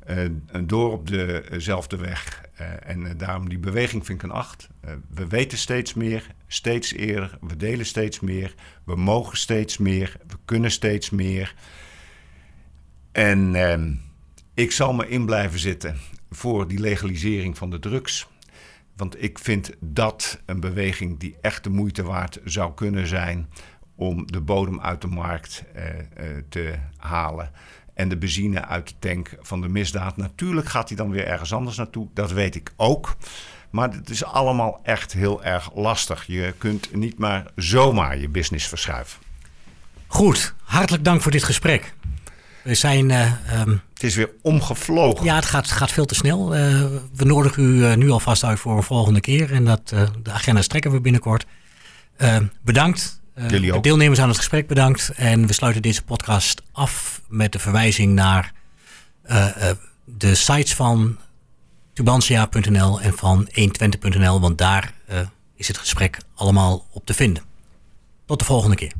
[0.05, 0.25] Eh,
[0.63, 2.43] door op dezelfde weg.
[2.59, 4.69] Eh, en eh, daarom die beweging vind ik een acht.
[4.81, 7.37] Eh, we weten steeds meer, steeds eerder.
[7.41, 8.53] We delen steeds meer.
[8.83, 10.15] We mogen steeds meer.
[10.27, 11.55] We kunnen steeds meer.
[13.11, 13.93] En ehm,
[14.53, 15.97] ik zal me in blijven zitten
[16.29, 18.27] voor die legalisering van de drugs.
[18.95, 23.49] Want ik vind dat een beweging die echt de moeite waard zou kunnen zijn
[23.95, 25.63] om de bodem uit de markt
[26.49, 27.51] te halen.
[27.99, 30.17] En de benzine uit de tank van de misdaad.
[30.17, 32.07] Natuurlijk gaat hij dan weer ergens anders naartoe.
[32.13, 33.15] Dat weet ik ook.
[33.69, 36.23] Maar het is allemaal echt heel erg lastig.
[36.27, 39.19] Je kunt niet maar zomaar je business verschuiven.
[40.07, 41.93] Goed, hartelijk dank voor dit gesprek.
[42.63, 45.25] We zijn, eh, ehm, Het is weer omgevlogen.
[45.25, 46.55] ja, het gaat, gaat veel te snel.
[46.55, 49.53] Eh, we nodigen u eh, nu alvast uit voor een volgende keer.
[49.53, 49.89] En dat,
[50.23, 51.45] de agenda trekken we binnenkort.
[52.61, 53.18] Bedankt.
[53.39, 55.11] Eh, de deelnemers aan het gesprek bedankt.
[55.15, 58.53] En we sluiten deze podcast af met de verwijzing naar
[59.21, 61.17] eh, eh, de sites van
[61.93, 64.41] tubantia.nl en van 120.nl.
[64.41, 64.93] Want daar
[65.55, 67.43] is het gesprek allemaal op te vinden.
[68.25, 68.93] Tot de volgende keer.